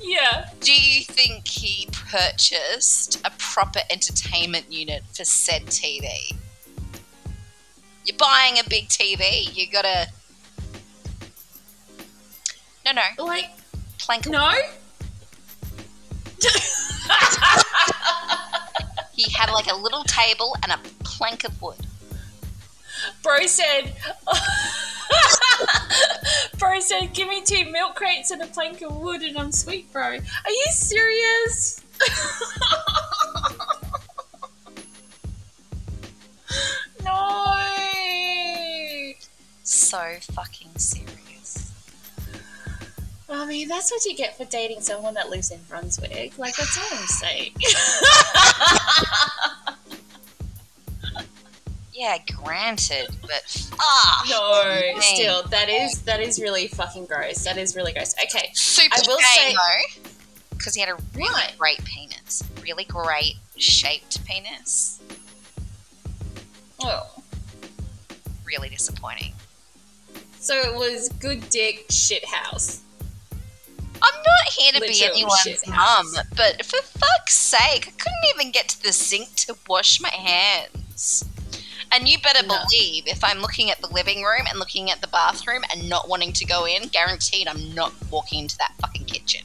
Yeah. 0.00 0.48
Do 0.60 0.72
you 0.72 1.02
think 1.02 1.48
he 1.48 1.88
purchased 1.90 3.20
a 3.24 3.32
proper 3.38 3.80
entertainment 3.90 4.72
unit 4.72 5.02
for 5.12 5.24
said 5.24 5.66
TV? 5.66 6.36
You're 8.04 8.16
buying 8.16 8.60
a 8.60 8.68
big 8.68 8.86
TV, 8.86 9.52
you 9.56 9.66
gotta 9.68 10.06
no, 12.86 12.92
no. 12.92 13.02
Like 13.24 13.50
plank. 13.98 14.28
No. 14.28 14.48
he 19.12 19.30
had 19.32 19.50
like 19.50 19.66
a 19.70 19.74
little 19.74 20.04
table 20.04 20.56
and 20.62 20.72
a 20.72 20.78
plank 21.02 21.44
of 21.44 21.60
wood. 21.60 21.76
Bro 23.22 23.44
said. 23.46 23.92
bro 26.58 26.80
said, 26.80 27.12
"Give 27.12 27.28
me 27.28 27.42
two 27.42 27.70
milk 27.70 27.96
crates 27.96 28.30
and 28.30 28.40
a 28.42 28.46
plank 28.46 28.80
of 28.82 28.96
wood, 28.96 29.20
and 29.22 29.36
I'm 29.36 29.52
sweet, 29.52 29.92
bro." 29.92 30.04
Are 30.04 30.16
you 30.16 30.66
serious? 30.70 31.82
no. 37.04 37.52
So 39.64 39.98
fucking 40.32 40.70
serious. 40.76 41.65
I 43.28 43.44
mean, 43.46 43.68
that's 43.68 43.90
what 43.90 44.04
you 44.04 44.16
get 44.16 44.36
for 44.36 44.44
dating 44.44 44.82
someone 44.82 45.14
that 45.14 45.30
lives 45.30 45.50
in 45.50 45.58
Brunswick. 45.68 46.38
Like, 46.38 46.54
that's 46.56 46.78
all 46.78 46.98
I'm 46.98 47.06
saying. 47.06 47.52
yeah, 51.92 52.18
granted, 52.44 53.08
but 53.22 53.68
ah, 53.80 54.24
no, 54.28 55.00
still, 55.00 55.42
that 55.44 55.68
is 55.68 56.02
that 56.02 56.20
is 56.20 56.40
really 56.40 56.68
fucking 56.68 57.06
gross. 57.06 57.42
That 57.44 57.56
is 57.56 57.74
really 57.74 57.92
gross. 57.92 58.14
Okay, 58.22 58.50
super 58.52 58.94
I 58.94 59.00
will 59.06 59.18
say 59.18 59.52
though, 59.52 60.10
because 60.50 60.74
he 60.74 60.80
had 60.80 60.90
a 60.90 60.96
really 61.14 61.32
right. 61.32 61.54
great 61.58 61.84
penis, 61.84 62.44
really 62.62 62.84
great 62.84 63.34
shaped 63.56 64.24
penis. 64.24 65.00
Oh, 66.80 67.22
really 68.44 68.68
disappointing. 68.68 69.32
So 70.38 70.54
it 70.54 70.74
was 70.74 71.08
good 71.18 71.48
dick 71.50 71.86
shit 71.90 72.24
house. 72.24 72.82
I'm 74.02 74.22
not 74.22 74.52
here 74.56 74.72
to 74.72 74.80
be 74.80 75.04
anyone's 75.04 75.66
mum, 75.66 76.06
but 76.36 76.64
for 76.64 76.80
fuck's 76.82 77.36
sake, 77.36 77.88
I 77.88 77.90
couldn't 77.90 78.34
even 78.34 78.52
get 78.52 78.68
to 78.70 78.82
the 78.82 78.92
sink 78.92 79.34
to 79.36 79.56
wash 79.68 80.00
my 80.00 80.10
hands. 80.10 81.24
And 81.92 82.08
you 82.08 82.18
better 82.18 82.44
No. 82.46 82.58
believe 82.68 83.06
if 83.06 83.22
I'm 83.22 83.40
looking 83.40 83.70
at 83.70 83.80
the 83.80 83.86
living 83.88 84.22
room 84.22 84.46
and 84.48 84.58
looking 84.58 84.90
at 84.90 85.00
the 85.00 85.06
bathroom 85.06 85.62
and 85.72 85.88
not 85.88 86.08
wanting 86.08 86.32
to 86.34 86.44
go 86.44 86.66
in, 86.66 86.88
guaranteed 86.88 87.48
I'm 87.48 87.74
not 87.74 87.92
walking 88.10 88.40
into 88.40 88.56
that 88.58 88.72
fucking 88.80 89.04
kitchen 89.04 89.42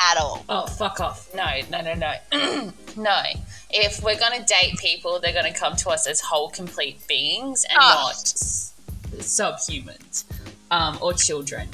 at 0.00 0.16
all. 0.16 0.44
Oh, 0.48 0.66
fuck 0.66 0.98
off. 1.00 1.32
No, 1.34 1.46
no, 1.70 1.80
no, 1.82 1.94
no. 1.94 2.72
no. 2.96 3.22
If 3.70 4.02
we're 4.02 4.18
going 4.18 4.38
to 4.40 4.44
date 4.46 4.76
people, 4.78 5.20
they're 5.20 5.32
going 5.32 5.52
to 5.52 5.58
come 5.58 5.76
to 5.76 5.90
us 5.90 6.06
as 6.06 6.20
whole, 6.20 6.48
complete 6.50 7.06
beings 7.06 7.64
and 7.68 7.78
Oh. 7.80 8.10
not 8.12 9.22
subhumans 9.22 10.24
um, 10.70 10.98
or 11.00 11.12
children. 11.12 11.68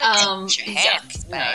Um, 0.00 0.48
No. 1.28 1.54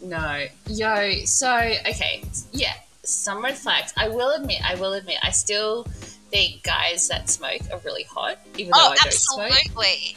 No. 0.00 0.46
Yo, 0.68 1.24
so, 1.24 1.54
okay. 1.56 2.22
Yeah, 2.52 2.72
some 3.02 3.42
red 3.44 3.56
flags. 3.56 3.92
I 3.96 4.08
will 4.08 4.30
admit, 4.30 4.60
I 4.64 4.74
will 4.76 4.94
admit, 4.94 5.16
I 5.22 5.30
still 5.30 5.84
think 6.30 6.62
guys 6.62 7.08
that 7.08 7.28
smoke 7.28 7.60
are 7.72 7.78
really 7.84 8.04
hot, 8.04 8.38
even 8.56 8.70
though 8.72 8.78
Oh, 8.80 8.92
I 8.92 8.96
don't 8.96 9.12
smoke. 9.12 9.50
absolutely. 9.50 10.16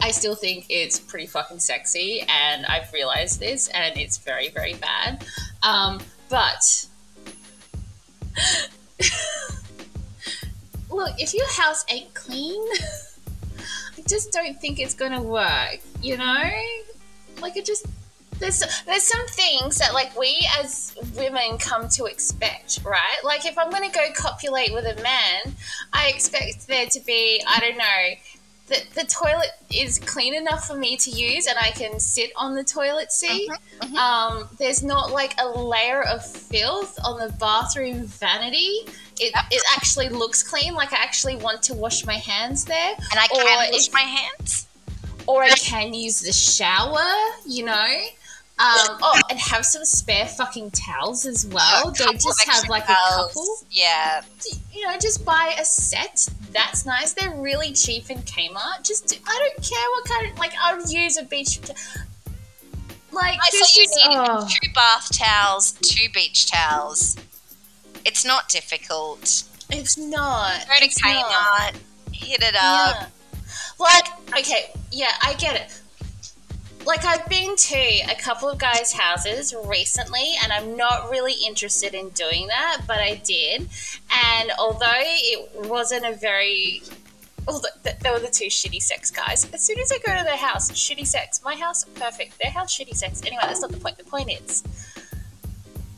I 0.00 0.10
still 0.12 0.34
think 0.34 0.66
it's 0.68 0.98
pretty 0.98 1.26
fucking 1.26 1.58
sexy, 1.58 2.24
and 2.28 2.64
I've 2.66 2.92
realized 2.92 3.40
this, 3.40 3.68
and 3.68 3.96
it's 3.98 4.18
very, 4.18 4.48
very 4.48 4.74
bad. 4.74 5.24
Um, 5.62 6.00
but 6.28 6.86
look, 10.90 11.14
if 11.18 11.34
your 11.34 11.48
house 11.48 11.84
ain't 11.88 12.14
clean, 12.14 12.64
just 14.08 14.32
don't 14.32 14.60
think 14.60 14.78
it's 14.80 14.94
gonna 14.94 15.22
work. 15.22 15.80
You 16.02 16.16
know, 16.16 16.42
like 17.40 17.56
it 17.56 17.64
just 17.64 17.86
there's 18.38 18.62
there's 18.86 19.02
some 19.02 19.26
things 19.28 19.78
that 19.78 19.94
like 19.94 20.16
we 20.16 20.46
as 20.60 20.96
women 21.16 21.58
come 21.58 21.88
to 21.90 22.04
expect, 22.04 22.80
right? 22.84 23.18
Like 23.24 23.44
if 23.44 23.58
I'm 23.58 23.70
gonna 23.70 23.90
go 23.90 24.06
copulate 24.16 24.72
with 24.72 24.84
a 24.84 25.00
man, 25.02 25.54
I 25.92 26.08
expect 26.08 26.66
there 26.68 26.86
to 26.86 27.00
be 27.00 27.42
I 27.46 27.60
don't 27.60 27.76
know 27.76 28.37
the, 28.68 28.82
the 28.94 29.04
toilet 29.04 29.50
is 29.74 29.98
clean 29.98 30.34
enough 30.34 30.66
for 30.66 30.76
me 30.76 30.96
to 30.98 31.10
use 31.10 31.46
and 31.46 31.56
I 31.58 31.70
can 31.70 31.98
sit 32.00 32.30
on 32.36 32.54
the 32.54 32.64
toilet 32.64 33.10
seat. 33.12 33.50
Mhm, 33.80 33.90
mhm. 33.90 33.96
Um, 33.96 34.48
there's 34.58 34.82
not 34.82 35.10
like 35.10 35.34
a 35.40 35.48
layer 35.48 36.02
of 36.02 36.24
filth 36.24 36.98
on 37.04 37.18
the 37.18 37.32
bathroom 37.38 38.04
vanity. 38.06 38.80
It, 39.20 39.32
Yep. 39.34 39.44
it 39.50 39.62
actually 39.76 40.08
looks 40.10 40.42
clean, 40.42 40.74
like 40.74 40.92
I 40.92 41.02
actually 41.02 41.36
want 41.36 41.62
to 41.64 41.74
wash 41.74 42.04
my 42.04 42.14
hands 42.16 42.64
there. 42.64 42.94
And 43.10 43.18
I 43.18 43.24
Or 43.34 43.42
can 43.42 43.70
wash 43.72 43.86
if- 43.88 43.92
my 43.92 44.02
hands. 44.02 44.66
Or 45.26 45.42
I 45.42 45.50
can 45.50 45.92
use 45.92 46.20
the 46.20 46.32
shower, 46.32 47.04
you 47.46 47.64
know. 47.64 47.88
Um, 48.60 48.98
oh, 49.02 49.20
and 49.30 49.38
have 49.38 49.64
some 49.64 49.84
spare 49.84 50.26
fucking 50.26 50.72
towels 50.72 51.26
as 51.26 51.46
well. 51.46 51.92
Don't 51.92 52.20
just 52.20 52.44
have 52.48 52.68
like 52.68 52.86
towels. 52.86 52.96
a 52.96 53.28
couple. 53.28 53.58
Yeah. 53.70 54.22
You 54.72 54.84
know, 54.84 54.98
just 54.98 55.24
buy 55.24 55.54
a 55.60 55.64
set. 55.64 56.28
That's 56.52 56.84
nice. 56.84 57.12
They're 57.12 57.30
really 57.36 57.72
cheap 57.72 58.10
in 58.10 58.18
Kmart. 58.18 58.84
Just 58.84 59.16
I 59.24 59.38
don't 59.38 59.64
care 59.64 59.88
what 59.90 60.04
kind 60.06 60.32
of 60.32 60.38
like 60.38 60.52
I'll 60.60 60.80
use 60.90 61.16
a 61.16 61.24
beach. 61.24 61.60
Like 63.12 63.38
I 63.40 63.50
say 63.50 63.82
you 63.82 64.08
need 64.08 64.16
oh. 64.18 64.48
two 64.48 64.72
bath 64.74 65.16
towels, 65.16 65.72
two 65.80 66.08
beach 66.12 66.50
towels. 66.50 67.16
It's 68.04 68.24
not 68.24 68.48
difficult. 68.48 69.44
It's 69.70 69.96
not. 69.96 70.66
Go 70.66 70.78
to 70.78 70.84
It's 70.84 71.02
not. 71.04 71.24
Kmart, 71.24 71.76
hit 72.12 72.42
it 72.42 72.56
up. 72.56 72.96
Yeah. 72.96 73.06
Like, 73.78 74.08
okay, 74.40 74.72
yeah, 74.90 75.12
I 75.22 75.34
get 75.34 75.54
it. 75.54 75.80
Like, 76.88 77.04
I've 77.04 77.28
been 77.28 77.54
to 77.54 77.76
a 78.10 78.14
couple 78.18 78.48
of 78.48 78.56
guys' 78.56 78.94
houses 78.94 79.54
recently, 79.66 80.36
and 80.42 80.50
I'm 80.50 80.74
not 80.74 81.10
really 81.10 81.34
interested 81.46 81.92
in 81.92 82.08
doing 82.10 82.46
that, 82.46 82.80
but 82.86 82.96
I 82.96 83.16
did. 83.16 83.68
And 84.10 84.50
although 84.58 84.86
it 84.96 85.68
wasn't 85.68 86.06
a 86.06 86.14
very. 86.14 86.80
Th- 87.84 87.96
they 88.02 88.10
were 88.10 88.20
the 88.20 88.28
two 88.28 88.46
shitty 88.46 88.80
sex 88.80 89.10
guys. 89.10 89.46
As 89.52 89.60
soon 89.60 89.78
as 89.80 89.92
I 89.92 89.98
go 89.98 90.16
to 90.16 90.24
their 90.24 90.38
house, 90.38 90.70
shitty 90.70 91.06
sex. 91.06 91.42
My 91.44 91.56
house, 91.56 91.84
perfect. 91.84 92.38
Their 92.42 92.52
house, 92.52 92.74
shitty 92.74 92.96
sex. 92.96 93.20
Anyway, 93.20 93.42
that's 93.42 93.60
not 93.60 93.70
the 93.70 93.76
point. 93.76 93.98
The 93.98 94.04
point 94.04 94.30
is, 94.30 94.62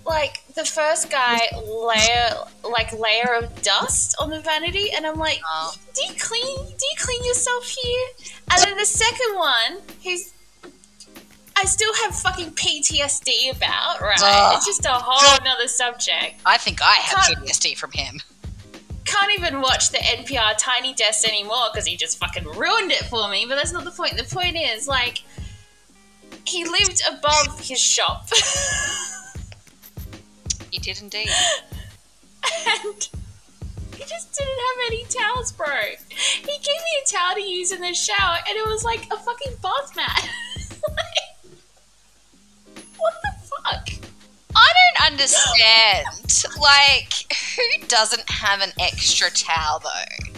like 0.04 0.42
the 0.56 0.64
first 0.64 1.08
guy 1.08 1.38
layer 1.64 2.34
like 2.68 2.92
layer 2.98 3.34
of 3.36 3.62
dust 3.62 4.16
on 4.18 4.30
the 4.30 4.40
vanity 4.40 4.90
and 4.92 5.06
i'm 5.06 5.18
like 5.18 5.38
Oh. 5.46 5.72
do 5.94 6.02
you 6.04 6.18
clean 6.18 6.56
do 6.56 6.84
you 6.90 6.96
clean 6.98 7.22
yourself 7.24 7.68
here 7.68 8.06
and 8.50 8.62
then 8.62 8.76
the 8.78 8.86
second 8.86 9.36
one 9.36 9.82
who's 10.02 10.32
i 11.60 11.64
still 11.64 11.92
have 12.02 12.14
fucking 12.14 12.50
ptsd 12.52 13.54
about 13.54 14.00
right 14.00 14.18
Ugh. 14.22 14.54
it's 14.56 14.66
just 14.66 14.84
a 14.86 14.90
whole 14.92 15.44
nother 15.44 15.68
subject 15.68 16.34
I 16.46 16.56
think 16.58 16.80
I 16.82 16.94
have 16.94 17.26
Can't- 17.26 17.46
PTSD 17.46 17.76
from 17.76 17.92
him. 17.92 18.20
can't 19.04 19.32
even 19.38 19.60
watch 19.60 19.90
the 19.90 19.98
npr 19.98 20.54
tiny 20.58 20.94
desk 20.94 21.28
anymore 21.28 21.66
because 21.72 21.86
he 21.86 21.96
just 21.96 22.18
fucking 22.18 22.44
ruined 22.44 22.92
it 22.92 23.04
for 23.06 23.28
me 23.28 23.44
but 23.48 23.56
that's 23.56 23.72
not 23.72 23.84
the 23.84 23.90
point 23.90 24.16
the 24.16 24.24
point 24.24 24.56
is 24.56 24.88
like 24.88 25.22
he 26.46 26.64
lived 26.64 27.02
above 27.10 27.60
his 27.60 27.78
shop 27.80 28.28
he 30.70 30.78
did 30.78 31.00
indeed. 31.02 31.28
and 32.84 33.08
he 33.96 34.04
just 34.04 34.32
didn't 34.32 34.58
have 34.58 34.78
any 34.86 35.04
towels, 35.04 35.50
bro. 35.52 35.66
He 36.08 36.46
gave 36.46 36.52
me 36.56 37.02
a 37.04 37.12
towel 37.12 37.34
to 37.34 37.42
use 37.42 37.72
in 37.72 37.80
the 37.80 37.92
shower, 37.92 38.36
and 38.48 38.56
it 38.56 38.66
was 38.66 38.84
like 38.84 39.04
a 39.10 39.16
fucking 39.16 39.56
bath 39.62 39.96
mat. 39.96 40.28
understand. 45.20 46.06
Like, 46.60 47.32
who 47.56 47.86
doesn't 47.86 48.28
have 48.28 48.60
an 48.60 48.70
extra 48.78 49.30
towel 49.30 49.80
though? 49.80 50.32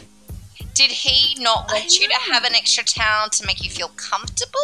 Did 0.75 0.90
he 0.90 1.40
not 1.42 1.71
want 1.71 1.99
you 2.01 2.09
to 2.09 2.14
have 2.33 2.45
an 2.45 2.55
extra 2.55 2.85
towel 2.85 3.29
to 3.29 3.47
make 3.47 3.62
you 3.62 3.71
feel 3.71 3.88
comfortable? 3.97 4.61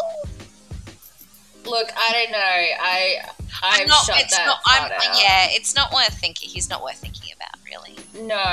Look, 1.64 1.90
I 1.96 2.12
don't 2.12 2.32
know. 2.32 2.38
I 2.38 3.16
I'm 3.62 3.86
not. 3.86 4.04
shut 4.04 4.20
it's 4.20 4.38
not. 4.38 4.58
I'm. 4.66 4.90
Yeah, 4.90 5.48
it's 5.50 5.74
not 5.74 5.92
worth 5.92 6.18
thinking. 6.18 6.48
He's 6.48 6.70
not 6.70 6.82
worth 6.82 6.96
thinking 6.96 7.27
really. 7.68 7.96
No, 8.14 8.44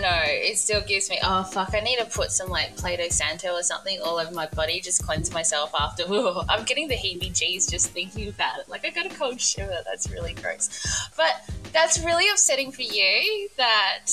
no. 0.00 0.20
It 0.24 0.58
still 0.58 0.80
gives 0.82 1.10
me. 1.10 1.18
Oh 1.22 1.44
fuck! 1.44 1.74
I 1.74 1.80
need 1.80 1.98
to 1.98 2.04
put 2.06 2.30
some 2.30 2.48
like 2.48 2.76
Play-Doh 2.76 3.08
Santo 3.08 3.52
or 3.52 3.62
something 3.62 4.00
all 4.02 4.18
over 4.18 4.32
my 4.32 4.46
body. 4.46 4.80
Just 4.80 5.04
cleanse 5.04 5.32
myself 5.32 5.72
after. 5.78 6.04
Ooh, 6.10 6.40
I'm 6.48 6.64
getting 6.64 6.88
the 6.88 6.94
heebie-jeebies 6.94 7.70
just 7.70 7.90
thinking 7.90 8.28
about 8.28 8.60
it. 8.60 8.68
Like 8.68 8.84
I 8.84 8.90
got 8.90 9.06
a 9.06 9.14
cold 9.14 9.40
shiver. 9.40 9.78
That's 9.84 10.10
really 10.10 10.34
gross. 10.34 11.10
But 11.16 11.48
that's 11.72 12.02
really 12.04 12.28
upsetting 12.30 12.72
for 12.72 12.82
you. 12.82 13.48
That 13.56 14.06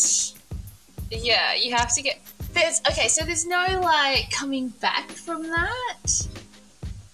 yeah, 1.12 1.54
you 1.56 1.76
have 1.76 1.93
to 1.96 2.02
get. 2.02 2.20
There's 2.54 2.82
okay. 2.89 3.08
So 3.08 3.26
there's 3.26 3.46
no 3.46 3.80
like 3.82 4.32
coming 4.32 4.70
back 4.70 5.10
from 5.12 5.43
that. 5.43 6.28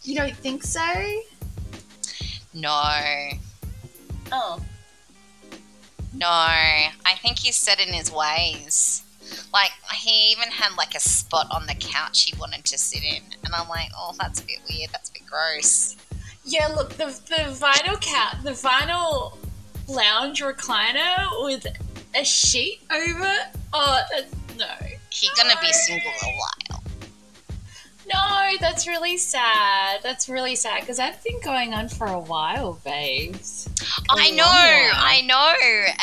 You 0.03 0.15
don't 0.15 0.35
think 0.35 0.63
so? 0.63 0.81
No, 2.53 2.91
Oh. 4.31 4.59
No. 6.13 6.27
I 6.27 7.15
think 7.21 7.39
he's 7.39 7.55
set 7.55 7.79
in 7.79 7.93
his 7.93 8.11
ways. 8.11 9.03
Like 9.53 9.71
he 9.95 10.31
even 10.31 10.49
had 10.49 10.75
like 10.77 10.95
a 10.95 10.99
spot 10.99 11.47
on 11.51 11.65
the 11.65 11.75
couch 11.75 12.23
he 12.23 12.37
wanted 12.37 12.65
to 12.65 12.77
sit 12.77 13.03
in, 13.03 13.23
and 13.45 13.53
I'm 13.53 13.69
like, 13.69 13.89
oh, 13.97 14.13
that's 14.19 14.41
a 14.41 14.45
bit 14.45 14.59
weird. 14.69 14.89
That's 14.91 15.09
a 15.09 15.13
bit 15.13 15.23
gross. 15.25 15.95
Yeah, 16.45 16.67
look, 16.67 16.89
the 16.91 17.05
the 17.05 17.43
vinyl 17.53 17.99
cat, 18.01 18.39
the 18.43 18.51
vinyl 18.51 19.37
lounge 19.87 20.41
recliner 20.41 21.43
with 21.45 21.65
a 22.15 22.23
sheet 22.23 22.81
over. 22.91 23.33
Oh, 23.73 24.01
that's, 24.11 24.35
no, 24.57 24.67
He's 25.09 25.29
gonna 25.31 25.59
be 25.61 25.71
single 25.71 26.09
a 26.09 26.25
while. 26.25 26.62
No, 28.11 28.51
that's 28.59 28.87
really 28.87 29.17
sad. 29.17 29.99
That's 30.03 30.27
really 30.27 30.55
sad 30.55 30.81
because 30.81 30.97
that's 30.97 31.23
been 31.23 31.39
going 31.41 31.73
on 31.73 31.89
for 31.89 32.07
a 32.07 32.19
while, 32.19 32.79
babes. 32.83 33.69
A 33.81 34.03
I 34.09 34.29
know. 34.31 34.43
I 34.45 35.21
know. 35.25 35.53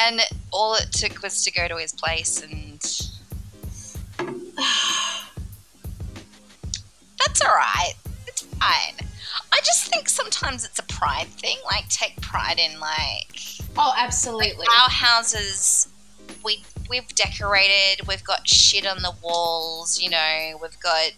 And 0.07 0.21
all 0.53 0.75
it 0.75 0.91
took 0.93 1.23
was 1.23 1.45
to 1.45 1.53
go 1.53 1.69
to 1.69 1.77
his 1.77 1.93
place, 1.93 2.43
and 2.43 2.81
that's 7.19 7.43
all 7.43 7.55
right. 7.55 7.93
It's 8.27 8.43
fine. 8.43 8.95
I 9.53 9.59
just 9.65 9.93
think 9.93 10.09
sometimes 10.09 10.65
it's 10.65 10.79
a 10.79 10.85
pride 10.85 11.27
thing. 11.29 11.57
Like, 11.65 11.89
take 11.89 12.21
pride 12.21 12.59
in 12.59 12.79
like 12.81 13.27
Oh, 13.77 13.93
absolutely. 13.97 14.67
our 14.81 14.89
houses. 14.91 15.89
We 16.45 16.63
we've 16.89 17.09
decorated. 17.15 18.07
We've 18.07 18.25
got 18.25 18.49
shit 18.49 18.87
on 18.87 19.03
the 19.03 19.13
walls. 19.23 20.01
You 20.01 20.11
know, 20.11 20.59
we've 20.61 20.79
got 20.81 21.11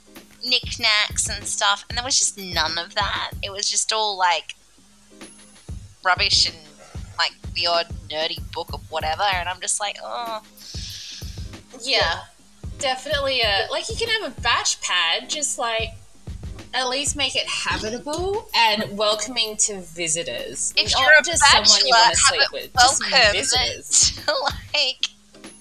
knickknacks 0.45 1.29
and 1.29 1.45
stuff. 1.47 1.85
And 1.89 1.97
there 1.99 2.05
was 2.05 2.19
just 2.19 2.39
none 2.39 2.79
of 2.79 2.95
that. 2.95 3.33
It 3.43 3.51
was 3.51 3.69
just 3.71 3.93
all 3.93 4.17
like 4.19 4.55
rubbish 6.05 6.47
and 6.49 6.57
like 7.19 7.33
the 7.55 7.67
odd 7.67 7.87
nerdy 8.11 8.39
book 8.53 8.73
or 8.73 8.81
whatever. 8.91 9.23
And 9.23 9.49
I'm 9.49 9.61
just 9.61 9.81
like, 9.81 9.97
oh, 10.03 10.43
Yeah. 11.81 12.23
definitely 12.79 13.41
a 13.43 13.69
like 13.71 13.89
you 13.89 13.97
can 13.97 14.09
have 14.23 14.37
a 14.37 14.41
batch 14.41 14.81
pad, 14.81 15.29
just 15.31 15.59
like 15.59 15.91
at 16.75 16.89
least 16.89 17.17
make 17.17 17.37
it 17.37 17.47
habitable 17.47 18.49
and 18.55 18.97
welcoming 18.97 19.57
to 19.59 19.81
visitors. 19.83 20.73
If 20.77 20.93
Not 20.93 21.01
you're 21.03 21.13
a 21.21 21.23
just 21.23 21.43
bachelor, 21.43 21.65
someone 21.67 21.87
you 21.87 21.95
want 21.95 22.11
to 22.15 22.17
sleep 22.17 22.41
it 22.41 22.53
with, 22.53 22.75
welcome 22.75 23.33
visitors. 23.33 24.17
to 24.27 24.35
like 24.43 25.05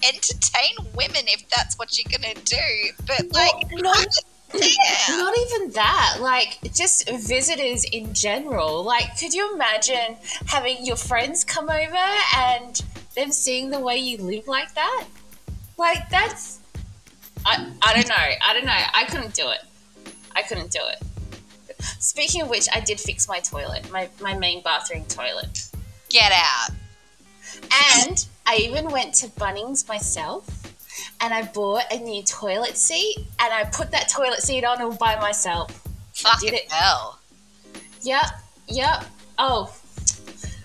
entertain 0.04 0.72
women 0.96 1.22
if 1.28 1.48
that's 1.50 1.78
what 1.78 1.98
you're 1.98 2.10
gonna 2.12 2.34
do. 2.46 2.58
But 3.06 3.32
like, 3.34 3.54
Well, 3.74 3.84
not, 3.84 4.08
yeah. 4.54 5.18
not 5.18 5.34
even 5.38 5.72
that. 5.72 6.18
Like 6.20 6.60
just 6.74 7.10
visitors 7.10 7.84
in 7.86 8.14
general. 8.14 8.84
Like, 8.84 9.18
could 9.20 9.34
you 9.34 9.54
imagine 9.54 10.18
having 10.48 10.86
your 10.86 10.96
friends 10.96 11.44
come 11.44 11.70
over 11.70 12.08
and 12.38 12.82
them 13.16 13.32
seeing 13.32 13.70
the 13.70 13.80
way 13.80 13.98
you 13.98 14.18
live 14.18 14.48
like 14.48 14.74
that? 14.76 15.06
Like 15.78 16.10
that's. 16.10 16.60
I, 17.46 17.72
I 17.82 17.94
don't 17.94 18.08
know. 18.08 18.16
I 18.16 18.54
don't 18.54 18.66
know. 18.66 18.72
I 18.94 19.06
couldn't 19.06 19.34
do 19.34 19.50
it. 19.50 19.62
I 20.36 20.44
couldn't 20.44 20.72
do 20.72 20.80
it. 20.84 21.02
Speaking 22.00 22.44
of 22.44 22.50
which, 22.50 22.68
I 22.74 22.80
did 22.80 23.00
fix 23.00 23.28
my 23.28 23.40
toilet, 23.40 23.92
my, 23.92 24.08
my 24.22 24.38
main 24.38 24.62
bathroom 24.62 25.04
toilet. 25.06 25.70
get 26.10 26.32
out. 26.32 26.70
And 27.98 28.26
I 28.46 28.58
even 28.58 28.90
went 28.90 29.14
to 29.16 29.28
Bunnings 29.30 29.88
myself 29.88 30.61
and 31.22 31.34
I 31.34 31.44
bought 31.44 31.84
a 31.92 32.00
new 32.00 32.24
toilet 32.24 32.76
seat 32.76 33.18
and 33.40 33.54
I 33.54 33.66
put 33.66 33.92
that 33.92 34.10
toilet 34.10 34.42
seat 34.42 34.64
on 34.64 34.82
all 34.82 34.96
by 34.96 35.16
myself. 35.20 35.88
Fucking 36.14 36.50
did 36.50 36.60
it. 36.60 36.72
hell. 36.72 37.20
Yep, 38.02 38.26
yep. 38.68 39.06
Oh, 39.38 39.74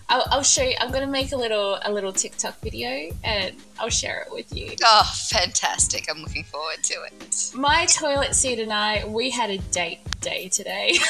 I'll, 0.08 0.24
I'll 0.30 0.42
show 0.42 0.62
you. 0.62 0.74
I'm 0.80 0.90
gonna 0.90 1.06
make 1.06 1.32
a 1.32 1.36
little 1.36 1.78
a 1.82 1.92
little 1.92 2.12
TikTok 2.12 2.60
video 2.60 3.10
and 3.24 3.54
I'll 3.78 3.90
share 3.90 4.22
it 4.22 4.32
with 4.32 4.54
you. 4.56 4.74
Oh, 4.84 5.12
fantastic! 5.28 6.06
I'm 6.10 6.22
looking 6.22 6.44
forward 6.44 6.82
to 6.84 6.94
it. 7.04 7.52
My 7.54 7.86
toilet 7.86 8.34
seat 8.34 8.58
and 8.58 8.72
I, 8.72 9.04
we 9.06 9.30
had 9.30 9.50
a 9.50 9.58
date 9.58 10.00
day 10.20 10.48
today. 10.48 10.92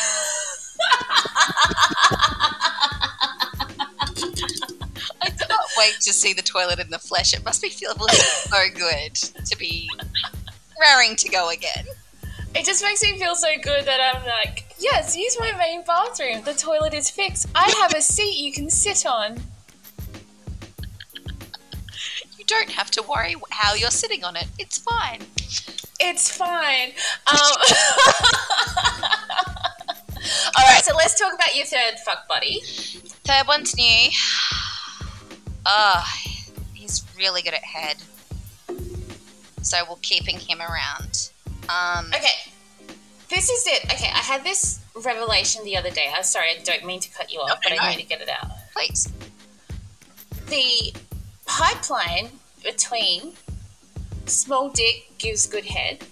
Wait 5.79 5.95
to 6.01 6.13
see 6.13 6.33
the 6.33 6.43
toilet 6.43 6.79
in 6.79 6.91
the 6.91 6.99
flesh. 6.99 7.35
It 7.35 7.45
must 7.45 7.63
be 7.63 7.69
feeling 7.69 7.99
so 8.09 8.59
good 8.75 9.15
to 9.15 9.57
be 9.59 9.89
raring 10.81 11.17
to 11.17 11.29
go 11.29 11.51
again. 11.51 11.85
It 12.55 12.65
just 12.65 12.83
makes 12.83 13.03
me 13.03 13.19
feel 13.19 13.35
so 13.35 13.49
good 13.63 13.85
that 13.85 14.01
I'm 14.01 14.25
like, 14.25 14.75
yes, 14.79 15.17
use 15.17 15.37
my 15.39 15.53
main 15.59 15.85
bathroom. 15.85 16.43
The 16.43 16.55
toilet 16.55 16.95
is 16.95 17.11
fixed. 17.11 17.49
I 17.55 17.71
have 17.83 17.95
a 17.95 18.01
seat 18.01 18.39
you 18.39 18.53
can 18.53 18.71
sit 18.71 19.05
on. 19.05 19.37
You 22.39 22.45
don't 22.47 22.71
have 22.71 22.91
to 22.93 23.03
worry 23.03 23.35
how 23.51 23.75
you're 23.75 23.91
sitting 23.91 24.25
on 24.25 24.37
it. 24.37 24.47
It's 24.59 24.79
fine. 24.79 25.21
It's 26.01 26.35
fine. 26.35 26.93
Um, 27.27 27.37
all 30.57 30.65
right, 30.65 30.85
so 30.85 30.95
let's 30.97 31.19
talk 31.19 31.35
about 31.35 31.55
your 31.55 31.67
third 31.67 31.99
fuck 32.05 32.27
buddy. 32.29 32.61
Third 33.25 33.47
one's 33.47 33.77
new. 33.77 34.09
Oh, 35.67 36.05
he's 36.75 37.03
really 37.19 37.43
good 37.43 37.55
at 37.55 37.65
head. 37.65 37.97
So 39.63 39.79
we're 39.91 39.97
keeping 40.03 40.39
him 40.39 40.61
around. 40.61 41.31
Um, 41.69 42.07
Okay, 42.15 42.53
this 43.29 43.51
is 43.51 43.67
it. 43.67 43.85
Okay, 43.93 44.07
I 44.15 44.19
had 44.19 44.45
this 44.45 44.79
revelation 45.05 45.65
the 45.65 45.77
other 45.77 45.91
day. 45.91 46.09
I'm 46.15 46.23
sorry, 46.23 46.51
I 46.51 46.63
don't 46.63 46.85
mean 46.85 47.01
to 47.01 47.11
cut 47.13 47.33
you 47.33 47.41
off, 47.41 47.59
but 47.63 47.73
I 47.73 47.91
need 47.97 48.03
to 48.03 48.09
get 48.09 48.21
it 48.21 48.29
out. 48.29 48.49
please. 48.75 49.09
The 50.49 50.95
pipeline 51.47 52.29
between 52.63 53.33
small 54.27 54.69
dick 54.71 55.11
gives 55.19 55.47
good 55.47 55.65
head 55.65 56.05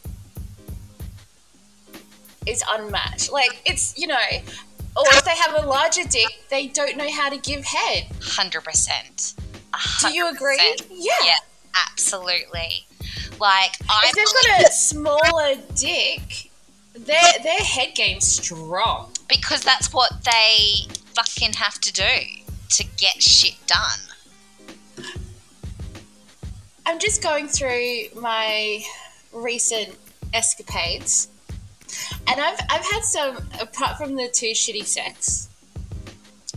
is 2.47 2.63
unmatched. 2.69 3.31
Like, 3.33 3.63
it's, 3.65 3.97
you 3.97 4.09
know, 4.09 4.17
or 4.97 5.05
if 5.13 5.25
they 5.25 5.37
have 5.37 5.55
a 5.63 5.67
larger 5.67 6.03
dick, 6.05 6.45
they 6.51 6.67
don't 6.67 6.97
know 6.97 7.11
how 7.11 7.29
to 7.31 7.39
give 7.39 7.65
head. 7.65 8.07
100%. 9.79 10.09
Do 10.09 10.15
you 10.15 10.29
agree? 10.31 10.77
Yeah. 10.91 11.13
Yeah, 11.23 11.33
absolutely. 11.91 12.87
Like, 13.41 13.73
I 13.89 14.07
If 14.07 14.15
they've 14.15 14.53
got 14.61 14.69
a 14.69 14.73
smaller 14.73 15.55
dick, 15.75 16.51
their 16.95 17.33
their 17.43 17.59
head 17.59 17.95
game's 17.95 18.27
strong. 18.27 19.11
because 19.29 19.63
that's 19.63 19.93
what 19.93 20.25
they 20.25 20.87
fucking 21.15 21.55
have 21.55 21.81
to 21.81 21.93
do 21.93 22.17
to 22.71 22.85
get 22.97 23.23
shit 23.23 23.57
done. 23.67 25.05
I'm 26.87 26.99
just 26.99 27.23
going 27.23 27.49
through 27.49 28.09
my 28.21 28.83
recent 29.33 29.97
escapades, 30.33 31.29
and 32.29 32.41
I've 32.41 32.59
I've 32.71 32.85
had 32.85 33.03
some 33.03 33.37
apart 33.61 33.97
from 33.97 34.15
the 34.17 34.29
two 34.33 34.53
shitty 34.53 34.85
sex. 34.85 35.49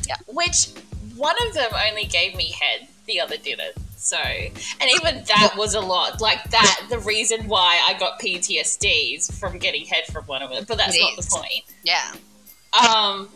Yeah. 0.08 0.16
Which 0.28 0.68
one 1.16 1.36
of 1.48 1.54
them 1.54 1.72
only 1.90 2.06
gave 2.06 2.36
me 2.36 2.52
head, 2.52 2.88
the 3.08 3.20
other 3.20 3.38
didn't. 3.38 3.76
So, 3.96 4.18
and 4.18 4.90
even 4.96 5.24
that 5.26 5.54
was 5.58 5.74
a 5.74 5.82
lot. 5.82 6.22
Like 6.22 6.44
that, 6.52 6.82
the 6.90 7.00
reason 7.00 7.48
why 7.48 7.82
I 7.88 7.98
got 7.98 8.20
PTSDs 8.20 9.34
from 9.40 9.58
getting 9.58 9.86
head 9.86 10.04
from 10.12 10.26
one 10.26 10.42
of 10.42 10.50
them. 10.52 10.66
But 10.68 10.78
that's 10.78 10.96
It 10.96 11.02
not 11.02 11.18
is. 11.18 11.28
the 11.28 11.36
point. 11.36 11.64
Yeah. 11.84 12.12
Um, 12.74 13.30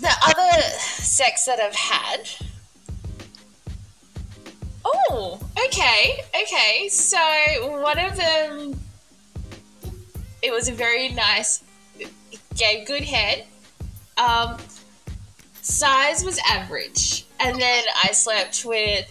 the 0.00 0.10
other 0.26 0.62
sex 0.62 1.44
that 1.44 1.60
I've 1.60 1.74
had. 1.74 2.30
Oh, 4.84 5.40
okay, 5.66 6.20
okay. 6.42 6.88
So 6.88 7.18
one 7.80 7.98
of 7.98 8.16
them, 8.16 8.78
it 10.42 10.52
was 10.52 10.68
a 10.68 10.72
very 10.72 11.08
nice, 11.10 11.62
gave 12.56 12.86
good 12.86 13.02
head. 13.02 13.46
Um, 14.18 14.58
size 15.64 16.22
was 16.22 16.38
average, 16.48 17.24
and 17.40 17.58
then 17.58 17.84
I 18.04 18.12
slept 18.12 18.64
with 18.64 19.10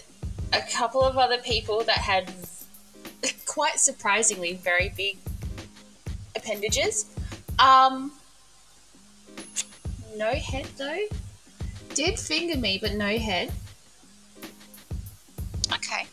a 0.53 0.61
couple 0.71 1.01
of 1.01 1.17
other 1.17 1.39
people 1.39 1.83
that 1.83 1.97
had 1.97 2.31
quite 3.45 3.79
surprisingly 3.79 4.53
very 4.53 4.93
big 4.95 5.17
appendages. 6.35 7.11
Um, 7.57 8.11
no 10.15 10.31
head 10.33 10.67
though. 10.77 11.07
Did 11.95 12.19
finger 12.19 12.57
me, 12.57 12.77
but 12.79 12.93
no 12.93 13.17
head. 13.17 13.51
Okay. 15.73 16.05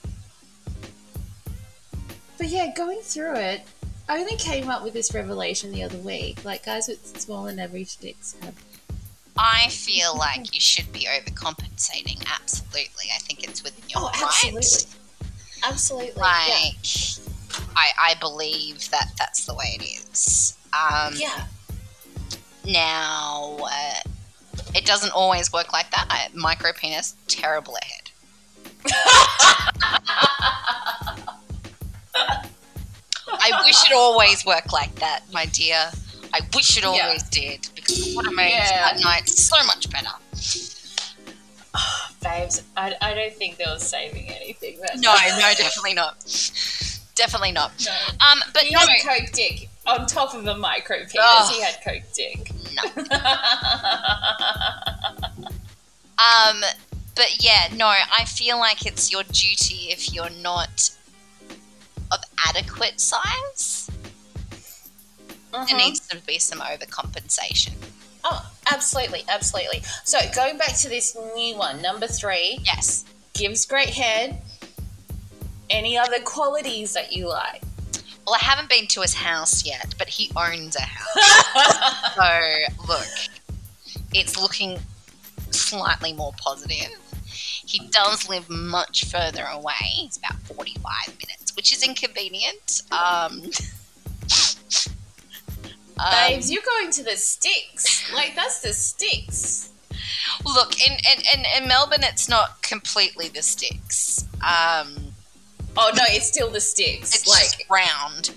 But 2.38 2.48
yeah, 2.48 2.72
going 2.74 3.00
through 3.00 3.36
it, 3.36 3.62
I 4.08 4.18
only 4.18 4.36
came 4.36 4.70
up 4.70 4.82
with 4.82 4.94
this 4.94 5.12
revelation 5.12 5.70
the 5.70 5.82
other 5.82 5.98
week. 5.98 6.42
Like 6.46 6.64
guys 6.64 6.88
with 6.88 7.20
small 7.20 7.46
and 7.46 7.60
average 7.60 7.98
dicks 7.98 8.36
have. 8.42 8.54
I 9.38 9.68
feel 9.68 10.16
like 10.16 10.54
you 10.54 10.60
should 10.60 10.92
be 10.92 11.06
overcompensating. 11.10 12.22
Absolutely. 12.40 13.06
I 13.14 13.18
think 13.20 13.42
it's 13.44 13.62
within 13.62 13.84
your 13.88 14.00
Oh, 14.02 14.06
right. 14.10 14.22
absolutely, 14.22 14.86
absolutely. 15.62 16.20
Like, 16.20 16.76
I, 17.74 17.90
I 17.98 18.14
believe 18.20 18.90
that 18.90 19.12
that's 19.18 19.44
the 19.46 19.54
way 19.54 19.78
it 19.80 19.84
is. 20.12 20.56
Um, 20.72 21.14
yeah. 21.16 21.46
Now, 22.66 23.56
uh, 23.62 24.00
it 24.74 24.84
doesn't 24.84 25.12
always 25.12 25.50
work 25.52 25.72
like 25.72 25.90
that. 25.90 26.06
I, 26.10 26.28
micro 26.34 26.72
penis, 26.72 27.14
terrible 27.26 27.76
at 27.78 27.84
head. 27.84 28.10
I 33.32 33.62
wish 33.64 33.84
it 33.90 33.94
always 33.94 34.44
worked 34.44 34.72
like 34.72 34.94
that, 34.96 35.22
my 35.32 35.46
dear. 35.46 35.90
I 36.32 36.40
wish 36.54 36.76
it 36.76 36.84
Yeah. 36.84 36.88
always 36.90 37.22
did 37.24 37.68
because 37.80 38.14
have 38.24 38.34
made 38.34 38.50
Yeah. 38.52 38.92
that 38.92 39.00
night 39.02 39.28
so 39.28 39.56
much 39.64 39.90
better. 39.90 40.10
Babes, 42.22 42.62
I, 42.76 42.94
I 43.00 43.14
don't 43.14 43.32
think 43.34 43.56
there 43.56 43.72
was 43.72 43.82
saving 43.82 44.28
anything. 44.30 44.78
No, 44.96 45.12
no, 45.38 45.52
definitely 45.56 45.94
not. 45.94 46.16
Definitely 47.14 47.52
not. 47.52 47.72
no. 47.86 47.92
Um, 48.30 48.40
but 48.52 48.62
He 48.64 48.74
no, 48.74 48.80
had 48.80 48.88
coke 49.02 49.30
dick 49.32 49.68
on 49.86 50.06
top 50.06 50.34
of 50.34 50.46
a 50.46 50.56
micro 50.56 50.98
penis. 50.98 51.16
Ugh. 51.20 51.52
He 51.52 51.62
had 51.62 51.76
coke 51.84 52.02
dick. 52.14 52.50
no. 52.74 53.06
Um, 56.20 56.60
but 57.14 57.42
yeah, 57.42 57.68
no, 57.74 57.86
I 57.86 58.26
feel 58.26 58.58
like 58.58 58.84
it's 58.84 59.10
your 59.10 59.22
duty 59.22 59.86
if 59.90 60.12
you're 60.12 60.28
not 60.42 60.90
of 62.12 62.18
adequate 62.46 63.00
size. 63.00 63.89
There 65.52 65.64
Mhm. 65.66 65.76
needs 65.76 66.00
to 66.08 66.16
be 66.18 66.38
some 66.38 66.60
overcompensation. 66.60 67.74
Oh, 68.22 68.50
absolutely, 68.70 69.24
absolutely. 69.28 69.82
So 70.04 70.18
going 70.34 70.58
back 70.58 70.76
to 70.78 70.88
this 70.88 71.16
new 71.34 71.56
one, 71.56 71.80
number 71.82 72.06
three, 72.06 72.60
Yes. 72.64 73.04
gives 73.34 73.64
great 73.66 73.90
head. 73.90 74.42
Any 75.68 75.96
other 75.96 76.20
qualities 76.20 76.92
that 76.94 77.12
you 77.12 77.28
like? 77.28 77.62
Well, 78.26 78.34
I 78.40 78.44
haven't 78.44 78.68
been 78.68 78.86
to 78.88 79.00
his 79.02 79.14
house 79.14 79.64
yet, 79.64 79.94
but 79.98 80.08
he 80.08 80.30
owns 80.36 80.76
a 80.76 80.82
house. 80.82 82.14
so, 82.14 82.84
look, 82.86 83.06
it's 84.12 84.36
looking 84.36 84.80
slightly 85.50 86.12
more 86.12 86.32
positive. 86.36 86.90
he 87.66 87.78
does 87.90 88.28
live 88.28 88.48
much 88.50 89.04
further 89.04 89.44
away. 89.44 89.74
It's 89.98 90.16
about 90.16 90.40
45 90.42 91.08
minutes, 91.18 91.54
which 91.54 91.72
is 91.72 91.84
inconvenient. 91.84 92.82
Um, 92.90 93.48
Babes, 96.10 96.48
um, 96.48 96.52
you're 96.52 96.62
going 96.62 96.90
to 96.92 97.02
the 97.02 97.16
sticks. 97.16 98.12
Like, 98.12 98.34
that's 98.34 98.60
the 98.60 98.72
sticks. 98.72 99.70
Look, 100.44 100.80
in, 100.86 100.92
in, 100.92 101.22
in, 101.34 101.62
in 101.62 101.68
Melbourne, 101.68 102.02
it's 102.02 102.28
not 102.28 102.62
completely 102.62 103.28
the 103.28 103.42
sticks. 103.42 104.24
Um, 104.36 105.12
oh, 105.76 105.90
no, 105.94 106.02
it's 106.08 106.26
still 106.26 106.50
the 106.50 106.60
sticks. 106.60 107.14
It's 107.14 107.28
like 107.28 107.66
round. 107.68 108.30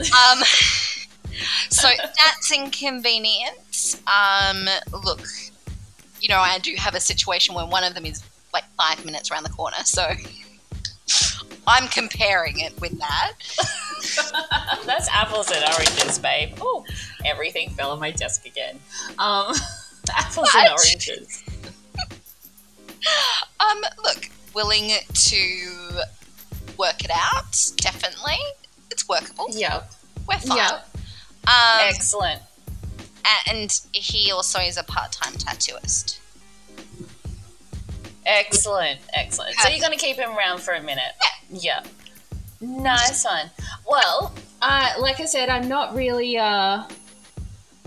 Um, 0.00 0.42
so 1.68 1.88
that's 1.98 2.52
inconvenient. 2.52 4.00
Um, 4.06 4.68
look, 5.04 5.26
you 6.20 6.28
know, 6.28 6.38
I 6.38 6.58
do 6.58 6.74
have 6.76 6.94
a 6.94 7.00
situation 7.00 7.54
where 7.54 7.66
one 7.66 7.84
of 7.84 7.94
them 7.94 8.06
is 8.06 8.22
like 8.52 8.64
five 8.76 9.04
minutes 9.04 9.30
around 9.30 9.44
the 9.44 9.50
corner, 9.50 9.76
so 9.84 10.10
I'm 11.66 11.88
comparing 11.88 12.60
it 12.60 12.78
with 12.80 12.98
that. 12.98 13.32
That's 14.86 15.08
apples 15.10 15.50
and 15.50 15.62
oranges, 15.74 16.18
babe. 16.18 16.54
Oh, 16.60 16.84
everything 17.24 17.70
fell 17.70 17.90
on 17.90 18.00
my 18.00 18.10
desk 18.10 18.46
again. 18.46 18.78
Um, 19.18 19.54
apples 20.16 20.48
and 20.56 20.70
oranges. 20.70 21.44
um, 23.60 23.82
look, 24.02 24.30
willing 24.54 24.92
to 25.12 26.00
work 26.78 27.04
it 27.04 27.10
out, 27.12 27.72
definitely. 27.76 28.38
It's 28.90 29.06
workable. 29.08 29.48
Yep. 29.50 29.92
We're 30.26 30.38
fine. 30.38 30.56
Yep. 30.56 30.88
Um, 31.46 31.80
Excellent. 31.82 32.42
And 33.46 33.78
he 33.92 34.32
also 34.32 34.58
is 34.58 34.78
a 34.78 34.84
part 34.84 35.12
time 35.12 35.34
tattooist. 35.34 36.18
Excellent, 38.28 39.00
excellent. 39.14 39.54
So 39.56 39.70
you're 39.70 39.80
going 39.80 39.98
to 39.98 40.04
keep 40.04 40.16
him 40.16 40.36
around 40.36 40.60
for 40.60 40.74
a 40.74 40.82
minute? 40.82 41.12
Yeah. 41.50 41.82
Nice 42.60 43.24
one. 43.24 43.50
Well, 43.88 44.34
uh, 44.60 44.92
like 45.00 45.18
I 45.18 45.24
said, 45.24 45.48
I'm 45.48 45.66
not 45.66 45.94
really 45.94 46.36
uh, 46.36 46.84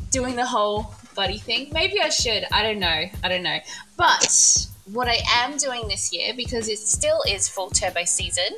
doing 0.09 0.35
the 0.35 0.45
whole 0.45 0.95
buddy 1.15 1.37
thing. 1.37 1.69
Maybe 1.71 2.01
I 2.01 2.09
should. 2.09 2.45
I 2.51 2.63
don't 2.63 2.79
know. 2.79 3.05
I 3.23 3.29
don't 3.29 3.43
know. 3.43 3.59
But 3.97 4.67
what 4.91 5.07
I 5.07 5.19
am 5.29 5.57
doing 5.57 5.87
this 5.87 6.11
year, 6.11 6.33
because 6.35 6.67
it 6.69 6.79
still 6.79 7.21
is 7.29 7.47
full 7.47 7.69
turbo 7.69 8.03
season, 8.05 8.57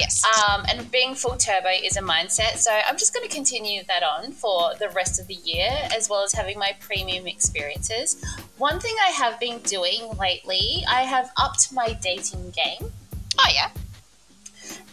Yes. 0.00 0.24
Um, 0.24 0.64
and 0.68 0.90
being 0.90 1.14
full 1.14 1.36
turbo 1.36 1.68
is 1.68 1.98
a 1.98 2.00
mindset. 2.00 2.56
So 2.56 2.70
I'm 2.72 2.96
just 2.96 3.12
going 3.12 3.28
to 3.28 3.34
continue 3.34 3.82
that 3.86 4.02
on 4.02 4.32
for 4.32 4.72
the 4.78 4.88
rest 4.88 5.20
of 5.20 5.26
the 5.26 5.34
year, 5.34 5.68
as 5.94 6.08
well 6.08 6.22
as 6.22 6.32
having 6.32 6.58
my 6.58 6.74
premium 6.80 7.26
experiences. 7.26 8.24
One 8.56 8.80
thing 8.80 8.96
I 9.06 9.10
have 9.10 9.38
been 9.38 9.58
doing 9.58 10.10
lately, 10.18 10.82
I 10.88 11.02
have 11.02 11.30
upped 11.36 11.70
my 11.72 11.92
dating 11.92 12.50
game. 12.52 12.90
Oh, 13.38 13.50
yeah. 13.54 13.70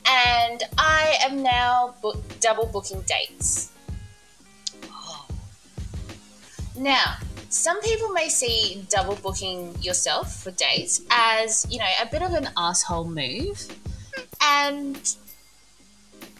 And 0.05 0.63
I 0.77 1.15
am 1.21 1.41
now 1.41 1.95
book, 2.01 2.21
double 2.41 2.65
booking 2.65 3.01
dates. 3.01 3.71
Oh. 4.91 5.25
Now, 6.77 7.15
some 7.47 7.81
people 7.81 8.09
may 8.09 8.27
see 8.27 8.85
double 8.89 9.15
booking 9.15 9.73
yourself 9.81 10.43
for 10.43 10.51
dates 10.51 11.01
as, 11.09 11.65
you 11.69 11.79
know, 11.79 11.89
a 12.01 12.05
bit 12.07 12.21
of 12.21 12.33
an 12.33 12.49
asshole 12.57 13.05
move. 13.05 13.67
And 14.41 15.15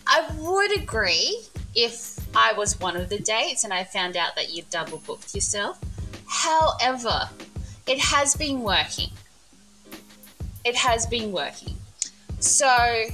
I 0.05 0.29
would 0.39 0.77
agree 0.77 1.41
if 1.75 2.19
I 2.35 2.53
was 2.53 2.79
one 2.79 2.95
of 2.97 3.09
the 3.09 3.19
dates 3.19 3.63
and 3.63 3.73
I 3.73 3.83
found 3.83 4.17
out 4.17 4.35
that 4.35 4.53
you 4.53 4.63
double 4.69 4.99
booked 4.99 5.35
yourself. 5.35 5.79
However, 6.27 7.29
it 7.85 7.99
has 7.99 8.35
been 8.35 8.61
working. 8.61 9.09
It 10.65 10.75
has 10.75 11.05
been 11.05 11.31
working. 11.31 11.75
So. 12.39 13.05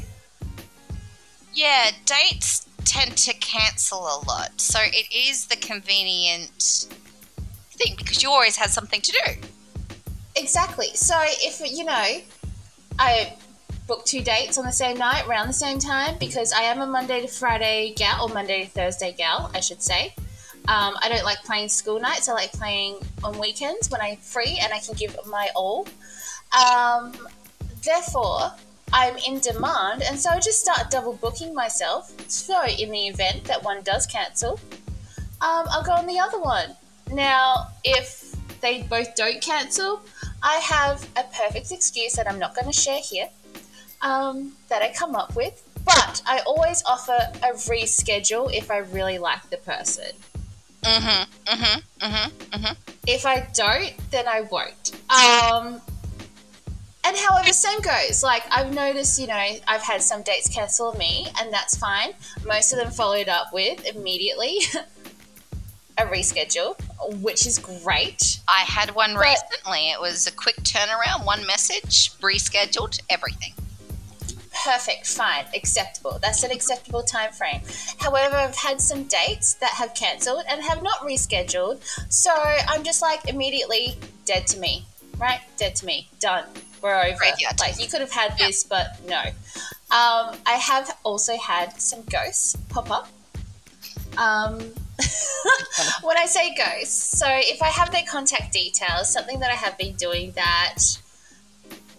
Yeah, 1.56 1.92
dates 2.06 2.68
tend 2.84 3.16
to 3.18 3.34
cancel 3.36 4.00
a 4.00 4.18
lot. 4.28 4.60
So 4.60 4.80
it 4.82 5.14
is 5.14 5.46
the 5.46 5.56
convenient 5.56 6.88
thing 7.72 7.96
because 7.96 8.24
you 8.24 8.30
always 8.32 8.56
have 8.58 8.72
something 8.72 9.02
to 9.02 9.12
do. 9.12 9.32
Exactly. 10.36 10.88
So 10.96 11.16
if, 11.20 11.62
you 11.72 11.86
know, 11.86 12.22
I 12.98 13.34
book 13.88 14.06
two 14.06 14.22
dates 14.22 14.58
on 14.58 14.66
the 14.66 14.72
same 14.72 14.98
night 14.98 15.28
around 15.28 15.48
the 15.48 15.54
same 15.54 15.78
time 15.78 16.16
because 16.20 16.54
I 16.54 16.62
am 16.64 16.82
a 16.82 16.88
Monday 16.88 17.22
to 17.22 17.28
Friday 17.28 17.94
gal 17.96 18.26
or 18.26 18.34
Monday 18.34 18.64
to 18.64 18.70
Thursday 18.70 19.14
gal, 19.18 19.52
I 19.54 19.60
should 19.60 19.82
say. 19.82 20.14
Um, 20.70 20.96
I 21.02 21.10
don't 21.10 21.26
like 21.26 21.44
playing 21.44 21.68
school 21.68 22.00
nights. 22.00 22.30
I 22.30 22.34
like 22.34 22.54
playing 22.54 23.00
on 23.24 23.38
weekends 23.38 23.90
when 23.90 24.00
I'm 24.00 24.16
free 24.18 24.60
and 24.62 24.72
I 24.72 24.80
can 24.80 24.96
give 24.96 25.18
my 25.28 25.50
all. 25.56 25.88
Um, 26.58 27.14
therefore, 27.84 28.54
I'm 28.94 29.18
in 29.28 29.40
demand, 29.40 30.04
and 30.04 30.18
so 30.18 30.30
I 30.30 30.40
just 30.40 30.62
start 30.62 30.92
double 30.92 31.14
booking 31.14 31.54
myself. 31.54 32.14
So, 32.30 32.64
in 32.66 32.92
the 32.92 33.08
event 33.08 33.44
that 33.46 33.64
one 33.64 33.82
does 33.82 34.06
cancel, 34.06 34.60
um, 35.42 35.66
I'll 35.70 35.84
go 35.84 35.94
on 35.94 36.06
the 36.06 36.20
other 36.20 36.40
one. 36.40 36.76
Now, 37.12 37.70
if 37.84 38.36
they 38.62 38.84
both 38.84 39.16
don't 39.16 39.42
cancel, 39.42 40.02
I 40.44 40.58
have 40.58 41.06
a 41.18 41.24
perfect 41.24 41.72
excuse 41.72 42.14
that 42.14 42.30
I'm 42.30 42.38
not 42.38 42.54
going 42.54 42.68
to 42.68 42.80
share 42.80 43.00
here 43.04 43.30
um, 44.04 44.52
that 44.70 44.82
I 44.84 44.94
come 44.94 45.16
up 45.16 45.36
with, 45.36 45.64
but 45.86 46.22
I 46.28 46.40
always 46.46 46.84
offer 46.86 47.18
a 47.42 47.54
reschedule 47.54 48.54
if 48.54 48.70
I 48.70 48.78
really 48.78 49.18
like 49.18 49.50
the 49.50 49.58
person. 49.58 50.12
Mhm. 50.84 51.26
Mhm. 51.48 51.84
Mhm. 52.02 52.32
Mhm. 52.52 52.78
If 53.08 53.26
I 53.26 53.48
don't, 53.54 53.94
then 54.12 54.28
I 54.28 54.42
won't. 54.42 54.92
Um, 55.10 55.82
and 57.06 57.18
however, 57.18 57.52
same 57.54 57.80
goes. 57.80 58.22
Like 58.22 58.44
I've 58.52 58.74
noticed, 58.74 59.18
you 59.20 59.28
know, 59.28 59.60
I've 59.68 59.82
had 59.82 60.04
some 60.04 60.22
dates 60.22 60.50
cancel 60.50 60.94
me, 60.94 61.28
and 61.40 61.52
that's 61.54 61.78
fine. 61.78 62.14
Most 62.46 62.74
of 62.74 62.80
them 62.80 62.92
followed 62.92 63.30
up 63.30 63.54
with 63.54 63.86
immediately 63.86 64.60
a 65.98 66.06
reschedule, 66.06 66.76
which 67.22 67.46
is 67.48 67.60
great. 67.60 68.40
I 68.50 68.62
had 68.62 68.94
one 68.94 69.14
but, 69.14 69.22
recently. 69.22 69.92
It 69.92 70.02
was 70.02 70.28
a 70.28 70.32
quick 70.32 70.58
turnaround, 70.58 71.26
one 71.26 71.46
message, 71.46 72.12
rescheduled 72.20 73.00
everything 73.10 73.54
perfect, 74.64 75.08
fine, 75.08 75.46
acceptable. 75.54 76.20
That's 76.22 76.44
an 76.44 76.52
acceptable 76.52 77.04
time 77.04 77.32
frame. 77.32 77.62
However, 78.00 78.36
I've 78.36 78.56
had 78.56 78.80
some 78.80 79.04
dates 79.04 79.56
that 79.56 79.72
have 79.72 79.94
cancelled 79.94 80.46
and 80.50 80.62
have 80.64 80.82
not 80.82 81.00
rescheduled, 81.00 81.82
so 82.12 82.32
I'm 82.34 82.84
just 82.84 83.02
like 83.02 83.28
immediately 83.28 83.98
dead 84.26 84.48
to 84.48 84.60
me, 84.60 84.86
right? 85.18 85.42
Dead 85.58 85.76
to 85.78 85.86
me. 85.86 86.08
Done. 86.20 86.46
We're 86.82 86.96
over. 86.96 87.18
Graveyard. 87.18 87.60
Like 87.60 87.80
you 87.80 87.88
could 87.88 88.02
have 88.02 88.12
had 88.12 88.38
this, 88.38 88.64
but 88.64 89.00
no. 89.08 89.22
Um, 89.92 90.36
I 90.46 90.60
have 90.60 90.98
also 91.04 91.38
had 91.38 91.80
some 91.80 92.02
ghosts 92.04 92.56
pop 92.70 92.90
up. 92.90 93.10
Um, 94.18 94.60
when 96.04 96.18
I 96.18 96.26
say 96.26 96.56
ghosts, 96.56 97.18
so 97.18 97.26
if 97.30 97.62
I 97.62 97.68
have 97.68 97.92
their 97.92 98.04
contact 98.10 98.54
details, 98.54 99.12
something 99.12 99.40
that 99.40 99.52
I 99.52 99.56
have 99.56 99.78
been 99.78 99.96
doing 99.96 100.32
that 100.32 100.78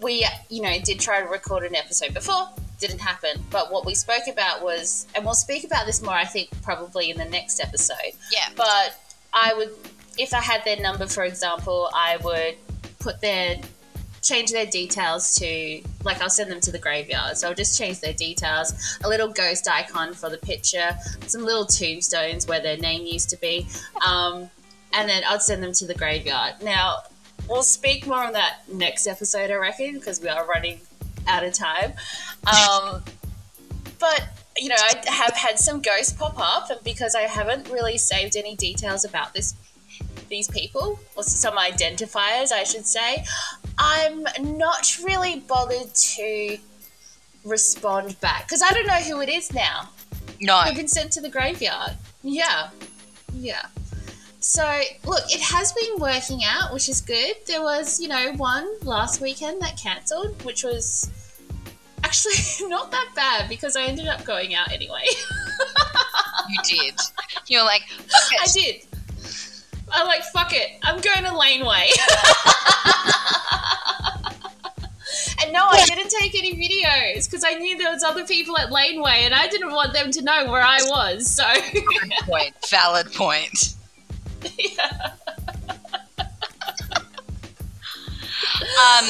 we, 0.05 0.27
you 0.51 0.62
know, 0.62 0.79
did 0.85 1.01
try 1.01 1.21
to 1.21 1.27
record 1.27 1.64
an 1.64 1.75
episode 1.75 2.14
before, 2.14 2.49
didn't 2.79 3.01
happen. 3.01 3.43
But 3.51 3.73
what 3.73 3.87
we 3.87 3.95
spoke 3.95 4.29
about 4.31 4.62
was, 4.62 5.07
and 5.14 5.25
we'll 5.25 5.35
speak 5.35 5.64
about 5.64 5.87
this 5.87 6.03
more, 6.03 6.14
I 6.14 6.27
think, 6.27 6.51
probably 6.62 7.11
in 7.11 7.17
the 7.17 7.25
next 7.25 7.59
episode. 7.59 8.12
Yeah. 8.31 8.47
But 8.55 8.97
I 9.33 9.55
would, 9.55 9.71
if 10.19 10.35
I 10.35 10.40
had 10.40 10.64
their 10.64 10.79
number, 10.79 11.07
for 11.07 11.25
example, 11.25 11.88
I 11.95 12.19
would 12.19 12.57
put 12.99 13.21
their, 13.21 13.57
change 14.23 14.53
their 14.53 14.67
details 14.67 15.35
to, 15.37 15.83
like, 16.05 16.21
I'll 16.21 16.31
send 16.31 16.51
them 16.51 16.61
to 16.61 16.71
the 16.71 16.79
graveyard. 16.79 17.37
So 17.37 17.49
I'll 17.49 17.55
just 17.55 17.79
change 17.79 18.01
their 18.01 18.12
details, 18.12 18.99
a 19.03 19.09
little 19.09 19.29
ghost 19.29 19.69
icon 19.69 20.12
for 20.14 20.29
the 20.29 20.38
picture, 20.38 20.97
some 21.27 21.45
little 21.45 21.64
tombstones 21.64 22.47
where 22.47 22.61
their 22.61 22.77
name 22.77 23.07
used 23.07 23.31
to 23.31 23.37
be. 23.38 23.67
Um, 24.07 24.51
and 24.93 25.09
then 25.09 25.23
I'd 25.29 25.43
send 25.43 25.62
them 25.62 25.73
to 25.73 25.87
the 25.87 25.95
graveyard. 25.95 26.62
Now, 26.62 26.99
we'll 27.48 27.62
speak 27.62 28.07
more 28.07 28.24
on 28.24 28.33
that 28.33 28.61
next 28.72 29.07
episode, 29.07 29.50
I 29.50 29.54
reckon, 29.54 29.94
because 29.94 30.20
we 30.20 30.28
are 30.28 30.46
running 30.46 30.80
out 31.26 31.44
of 31.44 31.52
time. 31.52 31.92
Um, 32.46 33.02
but 33.98 34.28
you 34.57 34.68
know, 34.68 34.76
I 34.78 35.03
have 35.11 35.34
had 35.34 35.59
some 35.59 35.80
ghosts 35.82 36.12
pop 36.12 36.38
up, 36.38 36.70
and 36.70 36.82
because 36.84 37.14
I 37.14 37.22
haven't 37.22 37.68
really 37.70 37.99
saved 37.99 38.36
any 38.36 38.55
details 38.55 39.05
about 39.05 39.34
this, 39.34 39.55
these 40.28 40.49
people 40.49 41.01
or 41.16 41.22
some 41.22 41.57
identifiers, 41.57 42.53
I 42.53 42.64
should 42.64 42.86
say, 42.86 43.24
I'm 43.78 44.24
not 44.40 44.97
really 45.05 45.40
bothered 45.40 45.95
to 45.95 46.59
respond 47.45 48.18
back 48.20 48.47
because 48.47 48.62
I 48.62 48.70
don't 48.72 48.86
know 48.86 48.95
who 48.95 49.20
it 49.20 49.28
is 49.28 49.53
now. 49.53 49.90
No, 50.40 50.62
they've 50.64 50.76
been 50.76 50.88
sent 50.88 51.12
to 51.12 51.20
the 51.20 51.28
graveyard. 51.28 51.92
Yeah, 52.22 52.70
yeah. 53.34 53.66
So, 54.47 54.62
look, 55.07 55.24
it 55.30 55.40
has 55.40 55.72
been 55.72 55.99
working 55.99 56.42
out, 56.45 56.74
which 56.74 56.90
is 56.90 57.01
good. 57.01 57.34
There 57.47 57.62
was, 57.62 57.99
you 57.99 58.09
know, 58.09 58.34
one 58.36 58.68
last 58.82 59.22
weekend 59.22 59.62
that 59.62 59.78
cancelled, 59.82 60.45
which 60.45 60.62
was 60.62 61.11
actually 62.05 62.34
not 62.68 62.90
that 62.90 63.09
bad 63.16 63.49
because 63.49 63.74
I 63.74 63.84
ended 63.84 64.07
up 64.07 64.22
going 64.26 64.55
out 64.55 64.70
anyway. 64.70 65.07
you 66.51 66.59
did. 66.62 67.01
You 67.47 67.61
were 67.61 67.64
like, 67.64 67.84
I 68.42 68.47
did. 68.53 68.82
I'm 69.90 70.07
like, 70.07 70.22
fuck 70.24 70.53
it. 70.53 70.72
I'm 70.82 71.01
going 71.01 71.24
to 71.24 71.34
Laneway. 71.36 71.88
And 75.42 75.53
no, 75.53 75.66
I 75.68 75.84
didn't 75.84 76.11
take 76.11 76.34
any 76.34 76.55
videos 76.55 77.28
because 77.28 77.45
I 77.45 77.55
knew 77.55 77.76
there 77.76 77.92
was 77.92 78.03
other 78.03 78.24
people 78.24 78.57
at 78.57 78.72
Laneway, 78.72 79.22
and 79.24 79.34
I 79.34 79.47
didn't 79.47 79.72
want 79.72 79.92
them 79.92 80.11
to 80.12 80.22
know 80.22 80.51
where 80.51 80.62
I 80.62 80.78
was. 80.84 81.28
So, 81.28 81.45
Good 81.72 82.12
point. 82.22 82.55
Valid 82.70 83.12
point. 83.12 83.74
Yeah. 84.59 85.11
Um, 88.74 89.07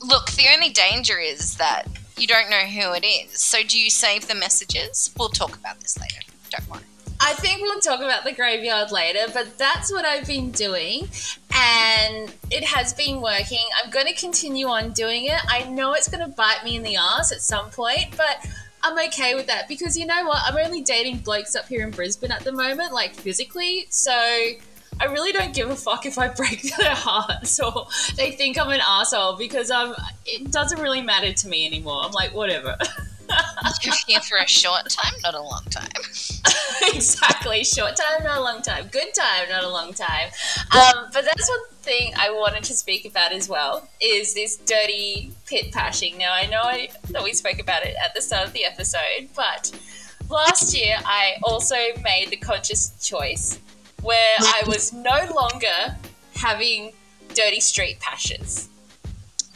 look, 0.00 0.30
the 0.32 0.46
only 0.52 0.70
danger 0.70 1.18
is 1.18 1.56
that 1.56 1.86
you 2.16 2.26
don't 2.26 2.50
know 2.50 2.64
who 2.64 2.92
it 2.92 3.04
is. 3.04 3.40
So, 3.40 3.62
do 3.62 3.78
you 3.78 3.90
save 3.90 4.28
the 4.28 4.34
messages? 4.34 5.12
We'll 5.18 5.28
talk 5.28 5.56
about 5.56 5.80
this 5.80 5.98
later. 5.98 6.20
Don't 6.50 6.68
worry. 6.68 6.82
I 7.20 7.34
think 7.34 7.62
we'll 7.62 7.80
talk 7.80 8.00
about 8.00 8.24
the 8.24 8.32
graveyard 8.32 8.90
later, 8.90 9.32
but 9.32 9.56
that's 9.56 9.92
what 9.92 10.04
I've 10.04 10.26
been 10.26 10.50
doing, 10.50 11.08
and 11.54 12.32
it 12.50 12.64
has 12.64 12.92
been 12.92 13.20
working. 13.20 13.62
I'm 13.82 13.90
going 13.90 14.06
to 14.06 14.14
continue 14.14 14.66
on 14.66 14.92
doing 14.92 15.26
it. 15.26 15.38
I 15.48 15.68
know 15.68 15.92
it's 15.92 16.08
going 16.08 16.28
to 16.28 16.34
bite 16.34 16.64
me 16.64 16.74
in 16.74 16.82
the 16.82 16.96
ass 16.96 17.30
at 17.30 17.40
some 17.40 17.70
point, 17.70 18.16
but 18.16 18.44
I'm 18.82 18.98
okay 19.08 19.34
with 19.34 19.46
that 19.46 19.68
because 19.68 19.96
you 19.96 20.06
know 20.06 20.24
what? 20.26 20.42
I'm 20.44 20.56
only 20.56 20.82
dating 20.82 21.18
blokes 21.18 21.54
up 21.54 21.66
here 21.68 21.86
in 21.86 21.90
Brisbane 21.90 22.32
at 22.32 22.42
the 22.42 22.52
moment, 22.52 22.92
like 22.92 23.14
physically, 23.14 23.86
so 23.90 24.12
I 24.12 25.06
really 25.06 25.32
don't 25.32 25.54
give 25.54 25.70
a 25.70 25.76
fuck 25.76 26.06
if 26.06 26.18
I 26.18 26.28
break 26.28 26.62
their 26.78 26.94
hearts 26.94 27.58
or 27.60 27.86
they 28.16 28.32
think 28.32 28.58
I'm 28.58 28.70
an 28.70 28.80
asshole 28.86 29.36
because 29.36 29.70
I'm. 29.70 29.94
It 30.26 30.50
doesn't 30.50 30.80
really 30.80 31.02
matter 31.02 31.32
to 31.32 31.48
me 31.48 31.66
anymore. 31.66 32.02
I'm 32.04 32.12
like, 32.12 32.34
whatever. 32.34 32.76
You're 33.82 33.94
here 34.06 34.20
for 34.20 34.38
a 34.38 34.46
short 34.46 34.88
time, 34.90 35.12
not 35.22 35.34
a 35.34 35.40
long 35.40 35.64
time. 35.70 35.88
exactly. 36.94 37.64
Short 37.64 37.96
time, 37.96 38.24
not 38.24 38.38
a 38.38 38.40
long 38.40 38.62
time. 38.62 38.88
Good 38.88 39.14
time, 39.14 39.48
not 39.48 39.64
a 39.64 39.68
long 39.68 39.92
time. 39.92 40.28
Um, 40.72 41.06
but 41.12 41.24
that's 41.24 41.48
one 41.48 41.60
thing 41.82 42.12
I 42.16 42.30
wanted 42.30 42.62
to 42.64 42.74
speak 42.74 43.04
about 43.04 43.32
as 43.32 43.48
well 43.48 43.88
is 44.00 44.34
this 44.34 44.56
dirty 44.56 45.32
pit 45.46 45.72
pashing. 45.72 46.18
Now 46.18 46.32
I 46.32 46.46
know 46.46 46.62
I, 46.62 46.88
that 47.10 47.22
we 47.22 47.32
spoke 47.32 47.58
about 47.58 47.84
it 47.84 47.96
at 48.02 48.14
the 48.14 48.22
start 48.22 48.46
of 48.46 48.52
the 48.52 48.64
episode, 48.64 49.28
but 49.34 49.70
last 50.28 50.76
year 50.76 50.96
I 51.04 51.34
also 51.42 51.76
made 52.02 52.28
the 52.30 52.36
conscious 52.36 52.92
choice 53.06 53.58
where 54.02 54.36
I 54.38 54.62
was 54.66 54.92
no 54.92 55.28
longer 55.34 55.96
having 56.34 56.92
dirty 57.34 57.60
street 57.60 58.00
pashes. 58.00 58.68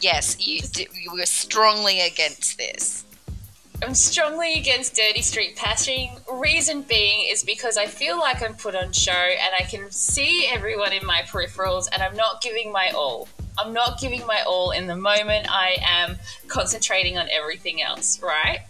Yes, 0.00 0.36
you, 0.46 0.60
you 1.00 1.12
were 1.12 1.26
strongly 1.26 2.00
against 2.00 2.58
this. 2.58 3.04
I'm 3.82 3.94
strongly 3.94 4.54
against 4.54 4.96
dirty 4.96 5.22
street 5.22 5.56
pashing. 5.56 6.10
Reason 6.32 6.82
being 6.82 7.28
is 7.30 7.44
because 7.44 7.76
I 7.76 7.86
feel 7.86 8.18
like 8.18 8.42
I'm 8.42 8.54
put 8.54 8.74
on 8.74 8.92
show 8.92 9.12
and 9.12 9.54
I 9.58 9.64
can 9.64 9.90
see 9.90 10.48
everyone 10.50 10.92
in 10.92 11.04
my 11.04 11.22
peripherals 11.26 11.86
and 11.92 12.02
I'm 12.02 12.16
not 12.16 12.40
giving 12.40 12.72
my 12.72 12.90
all. 12.94 13.28
I'm 13.58 13.72
not 13.72 14.00
giving 14.00 14.26
my 14.26 14.42
all 14.46 14.70
in 14.70 14.86
the 14.86 14.96
moment. 14.96 15.46
I 15.50 15.76
am 15.82 16.16
concentrating 16.48 17.18
on 17.18 17.28
everything 17.30 17.82
else, 17.82 18.20
right? 18.22 18.60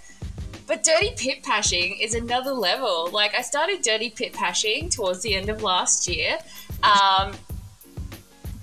But 0.67 0.83
dirty 0.83 1.13
pit 1.17 1.45
pashing 1.45 1.99
is 2.01 2.15
another 2.15 2.53
level. 2.53 3.09
Like 3.13 3.35
I 3.37 3.43
started 3.43 3.83
dirty 3.83 4.11
pit 4.11 4.33
pashing 4.33 4.89
towards 4.89 5.23
the 5.23 5.35
end 5.35 5.49
of 5.49 5.63
last 5.63 6.09
year. 6.09 6.39
Um, 6.83 7.35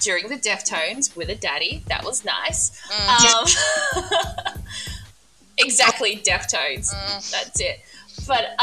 during 0.04 0.28
the 0.28 0.36
Deftones 0.36 1.16
with 1.16 1.30
a 1.30 1.36
daddy. 1.36 1.82
That 1.88 2.04
was 2.04 2.26
nice. 2.26 2.78
Um, 2.92 3.48
exactly, 5.58 6.18
Deftones. 6.18 6.94
Mm. 6.94 7.32
That's 7.32 7.60
it. 7.60 7.80
But 8.28 8.44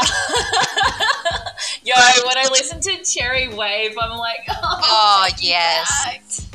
yo, 1.83 1.93
when 2.25 2.37
I 2.37 2.47
listen 2.51 2.79
to 2.81 3.03
Cherry 3.03 3.47
Wave, 3.53 3.95
I'm 4.01 4.17
like, 4.17 4.39
oh, 4.49 4.79
Oh, 4.83 5.27
yes. 5.39 6.47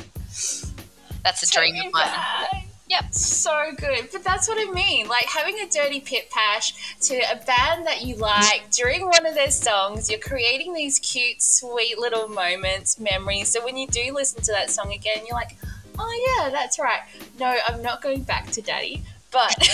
That's 1.23 1.43
a 1.43 1.47
Take 1.47 1.73
dream 1.73 1.87
of 1.87 1.93
mine. 1.93 2.03
back. 2.05 2.63
Yep. 2.89 3.13
So 3.13 3.71
good. 3.77 4.07
But 4.13 4.23
that's 4.23 4.47
what 4.47 4.57
I 4.57 4.71
mean. 4.71 5.07
Like 5.09 5.25
having 5.25 5.59
a 5.59 5.67
dirty 5.67 5.99
pit 5.99 6.29
pash 6.31 6.97
to 7.01 7.15
a 7.15 7.35
band 7.45 7.85
that 7.85 8.01
you 8.03 8.15
like 8.15 8.69
during 8.71 9.05
one 9.05 9.25
of 9.25 9.35
their 9.35 9.51
songs, 9.51 10.09
you're 10.09 10.19
creating 10.21 10.73
these 10.73 10.97
cute, 10.99 11.41
sweet 11.41 11.97
little 11.99 12.29
moments, 12.29 12.97
memories. 12.97 13.49
So 13.49 13.63
when 13.63 13.75
you 13.75 13.87
do 13.87 14.13
listen 14.13 14.41
to 14.43 14.51
that 14.53 14.71
song 14.71 14.93
again, 14.93 15.25
you're 15.27 15.35
like, 15.35 15.57
oh 15.99 16.37
yeah, 16.39 16.49
that's 16.49 16.79
right. 16.79 17.01
No, 17.39 17.57
I'm 17.67 17.81
not 17.81 18.01
going 18.01 18.23
back 18.23 18.51
to 18.51 18.61
daddy. 18.61 19.03
But 19.31 19.55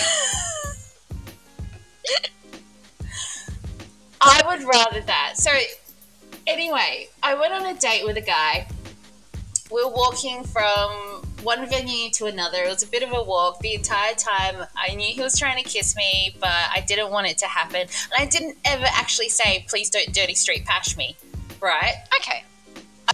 I 4.20 4.42
would 4.46 4.62
rather 4.66 5.00
that. 5.02 5.34
So 5.36 5.50
anyway, 6.46 7.08
I 7.22 7.34
went 7.34 7.52
on 7.52 7.66
a 7.66 7.74
date 7.74 8.04
with 8.04 8.16
a 8.16 8.22
guy. 8.22 8.66
We 9.70 9.82
were 9.84 9.90
walking 9.90 10.44
from 10.44 11.22
one 11.42 11.68
venue 11.68 12.10
to 12.10 12.26
another. 12.26 12.58
It 12.64 12.68
was 12.68 12.82
a 12.82 12.86
bit 12.86 13.02
of 13.02 13.12
a 13.12 13.22
walk. 13.22 13.60
The 13.60 13.74
entire 13.74 14.14
time, 14.14 14.66
I 14.74 14.94
knew 14.94 15.06
he 15.06 15.20
was 15.20 15.38
trying 15.38 15.62
to 15.62 15.68
kiss 15.68 15.94
me, 15.96 16.34
but 16.40 16.48
I 16.48 16.84
didn't 16.86 17.10
want 17.10 17.26
it 17.26 17.38
to 17.38 17.46
happen. 17.46 17.82
And 17.82 18.12
I 18.18 18.26
didn't 18.26 18.56
ever 18.64 18.86
actually 18.88 19.28
say, 19.28 19.64
"Please 19.68 19.90
don't 19.90 20.12
dirty 20.12 20.34
street 20.34 20.64
pash 20.64 20.96
me," 20.96 21.16
right? 21.60 21.94
Okay. 22.20 22.44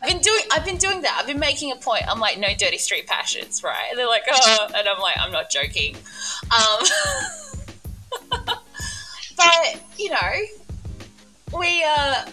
I've 0.03 0.09
been 0.09 0.21
doing 0.21 0.43
I've 0.51 0.65
been 0.65 0.77
doing 0.77 1.03
that. 1.03 1.17
I've 1.21 1.27
been 1.27 1.39
making 1.39 1.73
a 1.73 1.77
point. 1.77 2.05
I'm 2.09 2.21
like, 2.21 2.39
no 2.39 2.49
dirty 2.57 2.79
street 2.79 3.07
passions, 3.07 3.63
right? 3.63 3.85
And 3.91 3.99
they're 3.99 4.07
like, 4.07 4.25
oh, 4.31 4.69
and 4.75 4.89
I'm 4.89 5.01
like, 5.01 5.17
I'm 5.19 5.33
not 5.33 5.51
joking. 5.51 5.97
Um, 6.51 6.87
but 9.37 9.81
you 9.99 10.11
know, 10.11 11.59
we 11.59 11.85
uh, 11.87 12.27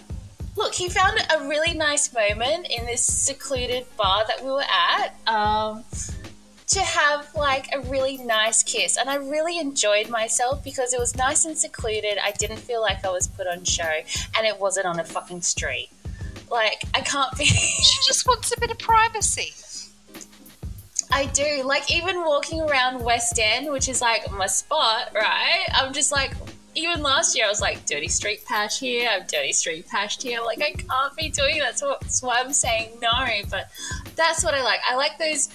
look. 0.55 0.73
He 0.73 0.89
found 0.89 1.19
a 1.35 1.47
really 1.47 1.73
nice 1.73 2.13
moment 2.13 2.67
in 2.69 2.85
this 2.85 3.03
secluded 3.03 3.85
bar 3.97 4.23
that 4.27 4.43
we 4.43 4.51
were 4.51 4.63
at. 4.63 5.15
Um, 5.27 5.83
to 6.67 6.81
have 6.81 7.33
like 7.33 7.69
a 7.73 7.79
really 7.79 8.17
nice 8.17 8.61
kiss 8.61 8.97
and 8.97 9.09
I 9.09 9.15
really 9.15 9.57
enjoyed 9.57 10.09
myself 10.09 10.61
because 10.65 10.93
it 10.93 10.99
was 10.99 11.15
nice 11.15 11.45
and 11.45 11.57
secluded. 11.57 12.17
I 12.21 12.31
didn't 12.31 12.57
feel 12.57 12.81
like 12.81 13.05
I 13.05 13.09
was 13.09 13.25
put 13.25 13.47
on 13.47 13.63
show 13.63 14.01
and 14.37 14.45
it 14.45 14.59
wasn't 14.59 14.85
on 14.85 14.99
a 14.99 15.05
fucking 15.05 15.43
street. 15.43 15.89
Like 16.49 16.83
I 16.93 17.01
can't 17.01 17.35
be 17.37 17.45
She 17.45 17.99
just 18.05 18.27
wants 18.27 18.53
a 18.55 18.59
bit 18.59 18.71
of 18.71 18.79
privacy. 18.79 19.53
I 21.11 21.25
do. 21.27 21.63
Like 21.63 21.89
even 21.91 22.21
walking 22.21 22.61
around 22.61 23.03
West 23.03 23.39
End, 23.41 23.71
which 23.71 23.87
is 23.87 24.01
like 24.01 24.29
my 24.31 24.47
spot, 24.47 25.11
right? 25.13 25.65
I'm 25.73 25.93
just 25.93 26.11
like 26.11 26.33
even 26.75 27.01
last 27.01 27.35
year 27.35 27.45
I 27.45 27.49
was 27.49 27.61
like 27.61 27.85
dirty 27.85 28.07
street 28.07 28.45
pash 28.45 28.79
here, 28.79 29.09
I'm 29.11 29.25
dirty 29.25 29.53
street 29.53 29.87
pashed 29.87 30.21
here. 30.21 30.41
Like 30.41 30.61
I 30.61 30.71
can't 30.71 31.15
be 31.15 31.29
doing 31.29 31.59
that. 31.59 31.79
So 31.79 31.95
that's 32.01 32.21
why 32.21 32.39
I'm 32.39 32.53
saying 32.53 32.91
no. 33.01 33.09
But 33.49 33.69
that's 34.15 34.43
what 34.43 34.53
I 34.53 34.63
like. 34.63 34.79
I 34.87 34.95
like 34.95 35.17
those 35.17 35.49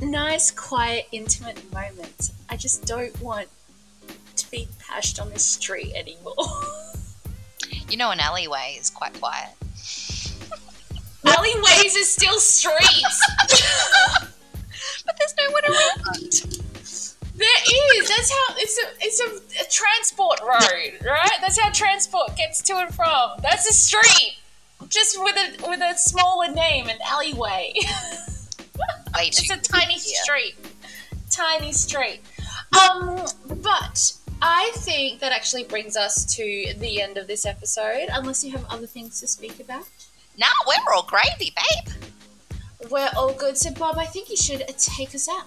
nice, 0.00 0.50
quiet, 0.50 1.06
intimate 1.12 1.60
moments. 1.72 2.32
I 2.48 2.56
just 2.56 2.86
don't 2.86 3.20
want 3.20 3.48
to 4.36 4.50
be 4.50 4.68
pashed 4.78 5.20
on 5.20 5.30
the 5.30 5.38
street 5.38 5.92
anymore. 5.94 6.34
You 7.90 7.96
know, 7.96 8.10
an 8.10 8.20
alleyway 8.20 8.76
is 8.78 8.90
quite 8.90 9.18
quiet. 9.18 9.48
Alleyways 11.24 11.96
are 11.96 12.04
still 12.04 12.38
streets. 12.38 13.20
But 15.08 15.16
there's 15.18 15.34
no 15.38 15.50
one 15.52 15.64
around. 15.64 16.32
There 17.34 18.02
is. 18.02 18.08
That's 18.08 18.30
how 18.30 18.54
it's 18.58 18.78
a 18.78 18.86
it's 19.00 19.20
a, 19.20 19.64
a 19.64 19.70
transport 19.70 20.38
road, 20.40 20.98
right? 21.06 21.38
That's 21.40 21.58
how 21.58 21.70
transport 21.70 22.36
gets 22.36 22.60
to 22.62 22.76
and 22.76 22.94
from. 22.94 23.30
That's 23.42 23.68
a 23.70 23.72
street, 23.72 24.36
just 24.88 25.18
with 25.22 25.36
a 25.36 25.68
with 25.68 25.80
a 25.80 25.96
smaller 25.96 26.52
name, 26.52 26.88
an 26.88 26.98
alleyway. 27.06 27.72
Way 27.74 27.74
it's 29.16 29.50
a 29.50 29.56
tiny 29.56 29.98
street, 29.98 30.56
tiny 31.30 31.72
street. 31.72 32.20
Um, 32.72 33.24
but 33.62 34.12
I 34.42 34.72
think 34.74 35.20
that 35.20 35.32
actually 35.32 35.64
brings 35.64 35.96
us 35.96 36.24
to 36.36 36.74
the 36.76 37.00
end 37.00 37.16
of 37.16 37.28
this 37.28 37.46
episode. 37.46 38.08
Unless 38.12 38.44
you 38.44 38.52
have 38.52 38.66
other 38.68 38.86
things 38.86 39.20
to 39.20 39.26
speak 39.28 39.58
about, 39.58 39.97
Nah, 40.38 40.46
we're 40.66 40.94
all 40.94 41.02
gravy, 41.02 41.52
babe. 41.56 41.94
we're 42.90 43.10
all 43.16 43.32
good. 43.32 43.58
So, 43.58 43.72
Bob, 43.72 43.98
I 43.98 44.04
think 44.06 44.30
you 44.30 44.36
should 44.36 44.66
take 44.78 45.14
us 45.14 45.28
out. 45.28 45.46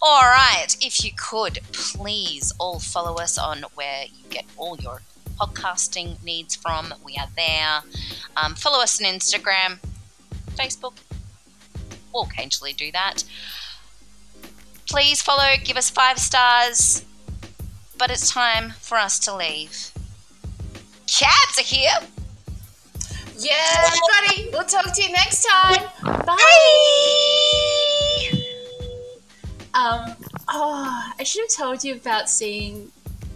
All 0.00 0.22
right. 0.22 0.68
If 0.80 1.04
you 1.04 1.10
could, 1.16 1.58
please 1.72 2.52
all 2.58 2.78
follow 2.78 3.16
us 3.16 3.38
on 3.38 3.64
where 3.74 4.04
you 4.04 4.24
get 4.30 4.44
all 4.56 4.76
your 4.76 5.02
podcasting 5.40 6.22
needs 6.22 6.54
from. 6.54 6.94
We 7.04 7.16
are 7.16 7.28
there. 7.36 7.82
Um, 8.36 8.54
follow 8.54 8.82
us 8.82 9.00
on 9.02 9.08
Instagram, 9.12 9.78
Facebook. 10.54 10.94
We'll 12.12 12.24
occasionally 12.24 12.72
do 12.74 12.92
that. 12.92 13.24
Please 14.88 15.22
follow, 15.22 15.54
give 15.64 15.76
us 15.76 15.90
five 15.90 16.18
stars. 16.18 17.04
But 17.98 18.10
it's 18.10 18.30
time 18.30 18.70
for 18.80 18.96
us 18.96 19.18
to 19.20 19.34
leave. 19.34 19.92
Cats 21.06 21.58
are 21.58 21.62
here. 21.62 21.90
Yeah, 23.42 23.86
everybody. 23.86 24.50
We'll 24.52 24.64
talk 24.64 24.92
to 24.94 25.02
you 25.02 25.10
next 25.10 25.44
time. 25.44 25.82
Bye. 26.02 26.36
Um. 29.74 30.14
Oh, 30.54 31.12
I 31.18 31.22
should 31.22 31.42
have 31.42 31.50
told 31.56 31.82
you 31.82 31.94
about 31.94 32.28
seeing 32.28 32.92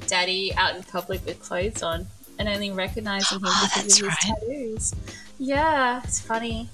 Daddy 0.07 0.52
out 0.54 0.76
in 0.76 0.82
public 0.82 1.24
with 1.24 1.40
clothes 1.40 1.82
on 1.82 2.07
and 2.38 2.48
only 2.48 2.70
recognizing 2.70 3.38
him 3.38 3.44
Oh, 3.46 3.68
because 3.74 3.78
of 3.78 3.84
his 3.84 4.02
right. 4.02 4.16
tattoos. 4.40 4.94
Yeah, 5.38 6.02
it's 6.04 6.20
funny. 6.20 6.68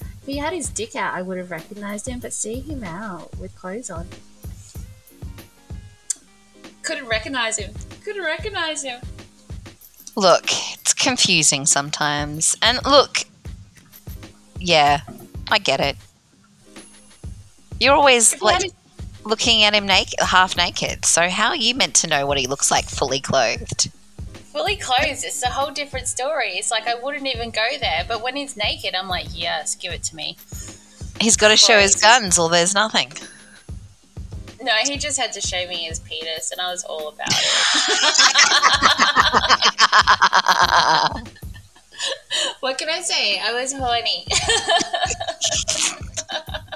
If 0.00 0.26
he 0.26 0.36
had 0.36 0.52
his 0.52 0.68
dick 0.68 0.94
out, 0.94 1.14
I 1.14 1.22
would 1.22 1.38
have 1.38 1.50
recognized 1.50 2.06
him, 2.06 2.18
but 2.18 2.32
seeing 2.34 2.64
him 2.64 2.84
out 2.84 3.34
with 3.38 3.56
clothes 3.56 3.88
on, 3.90 4.06
couldn't 6.82 7.06
recognize 7.06 7.56
him. 7.58 7.72
Couldn't 8.04 8.24
recognize 8.24 8.82
him. 8.82 9.00
Look, 10.16 10.50
confusing 10.98 11.66
sometimes. 11.66 12.56
And 12.62 12.80
look, 12.84 13.24
yeah, 14.58 15.00
I 15.50 15.58
get 15.58 15.80
it. 15.80 15.96
You're 17.80 17.94
always 17.94 18.40
like 18.42 18.72
looking 19.24 19.62
at 19.62 19.74
him 19.74 19.86
naked, 19.86 20.20
half 20.20 20.56
naked. 20.56 21.04
So 21.04 21.28
how 21.28 21.48
are 21.48 21.56
you 21.56 21.74
meant 21.74 21.94
to 21.96 22.06
know 22.08 22.26
what 22.26 22.38
he 22.38 22.46
looks 22.46 22.70
like 22.70 22.86
fully 22.86 23.20
clothed? 23.20 23.90
fully 24.58 24.76
clothed, 24.76 25.24
it's 25.24 25.42
a 25.42 25.48
whole 25.48 25.70
different 25.70 26.08
story. 26.08 26.54
It's 26.54 26.70
like 26.70 26.88
I 26.88 26.94
wouldn't 26.96 27.26
even 27.26 27.50
go 27.50 27.66
there. 27.80 28.04
But 28.08 28.22
when 28.22 28.34
he's 28.34 28.56
naked, 28.56 28.94
I'm 28.94 29.08
like, 29.08 29.26
yes, 29.32 29.76
give 29.76 29.92
it 29.92 30.02
to 30.04 30.16
me. 30.16 30.36
He's 31.20 31.36
got 31.36 31.48
to 31.48 31.56
show 31.56 31.78
his 31.78 31.94
guns, 31.96 32.38
or 32.38 32.48
there's 32.48 32.74
nothing. 32.74 33.12
No, 34.60 34.72
he 34.84 34.96
just 34.96 35.18
had 35.18 35.32
to 35.32 35.40
show 35.40 35.66
me 35.68 35.84
his 35.84 36.00
penis, 36.00 36.50
and 36.50 36.60
I 36.60 36.70
was 36.70 36.82
all 36.84 37.08
about 37.08 37.28
it. 37.28 37.34
what 42.60 42.76
can 42.76 42.88
I 42.88 43.00
say? 43.00 43.40
I 43.40 43.52
was 43.52 43.72
horny. 43.72 44.26